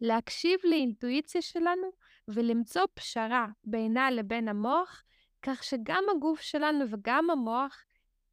להקשיב 0.02 0.60
לאינטואיציה 0.64 1.42
שלנו 1.42 1.92
ולמצוא 2.28 2.82
פשרה 2.94 3.48
בינה 3.64 4.12
לבין 4.12 4.48
המוח, 4.48 5.04
כך 5.42 5.64
שגם 5.64 6.04
הגוף 6.16 6.42
שלנו 6.42 6.86
וגם 6.92 7.30
המוח 7.30 7.84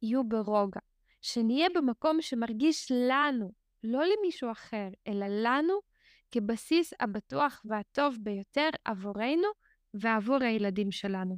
יהיו 0.01 0.23
ברוגע. 0.23 0.79
שנהיה 1.21 1.67
במקום 1.75 2.21
שמרגיש 2.21 2.91
לנו, 2.91 3.51
לא 3.83 4.03
למישהו 4.05 4.51
אחר, 4.51 4.87
אלא 5.07 5.25
לנו, 5.29 5.73
כבסיס 6.31 6.93
הבטוח 6.99 7.61
והטוב 7.65 8.15
ביותר 8.19 8.69
עבורנו 8.85 9.47
ועבור 9.93 10.37
הילדים 10.41 10.91
שלנו. 10.91 11.37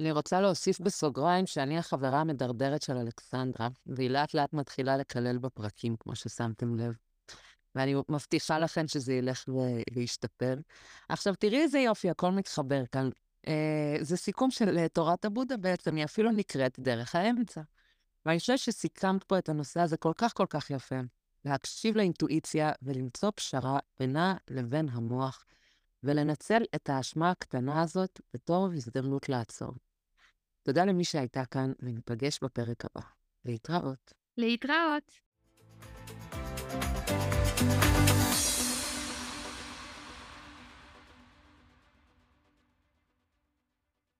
אני 0.00 0.12
רוצה 0.12 0.40
להוסיף 0.40 0.80
בסוגריים 0.80 1.46
שאני 1.46 1.78
החברה 1.78 2.20
המדרדרת 2.20 2.82
של 2.82 2.96
אלכסנדרה, 2.96 3.68
והיא 3.86 4.10
לאט 4.10 4.34
לאט 4.34 4.52
מתחילה 4.52 4.96
לקלל 4.96 5.38
בפרקים, 5.38 5.96
כמו 6.00 6.16
ששמתם 6.16 6.74
לב. 6.74 6.92
ואני 7.74 7.94
מבטיחה 8.08 8.58
לכם 8.58 8.88
שזה 8.88 9.12
ילך 9.12 9.44
וישתפר. 9.94 10.54
עכשיו, 11.08 11.34
תראי 11.34 11.60
איזה 11.60 11.78
יופי, 11.78 12.10
הכל 12.10 12.30
מתחבר 12.30 12.82
כאן. 12.92 13.10
אה, 13.46 13.96
זה 14.00 14.16
סיכום 14.16 14.50
של 14.50 14.78
אה, 14.78 14.88
תורת 14.88 15.24
הבודה 15.24 15.56
בעצם, 15.56 15.96
היא 15.96 16.04
אפילו 16.04 16.30
נקראת 16.30 16.78
דרך 16.78 17.14
האמצע. 17.14 17.60
ואני 18.26 18.38
חושבת 18.38 18.58
שסיכמת 18.58 19.24
פה 19.24 19.38
את 19.38 19.48
הנושא 19.48 19.80
הזה 19.80 19.96
כל 19.96 20.12
כך 20.16 20.34
כל 20.34 20.46
כך 20.50 20.70
יפה. 20.70 21.00
להקשיב 21.44 21.96
לאינטואיציה 21.96 22.72
ולמצוא 22.82 23.30
פשרה 23.34 23.78
בינה 24.00 24.36
לבין 24.50 24.88
המוח, 24.88 25.44
ולנצל 26.02 26.62
את 26.74 26.90
האשמה 26.90 27.30
הקטנה 27.30 27.82
הזאת 27.82 28.20
בתור 28.34 28.68
הזדמנות 28.74 29.28
לעצור. 29.28 29.72
תודה 30.62 30.84
למי 30.84 31.04
שהייתה 31.04 31.44
כאן, 31.44 31.72
וניפגש 31.80 32.38
בפרק 32.42 32.84
הבא. 32.84 33.06
להתראות. 33.44 34.12
להתראות. 34.36 35.12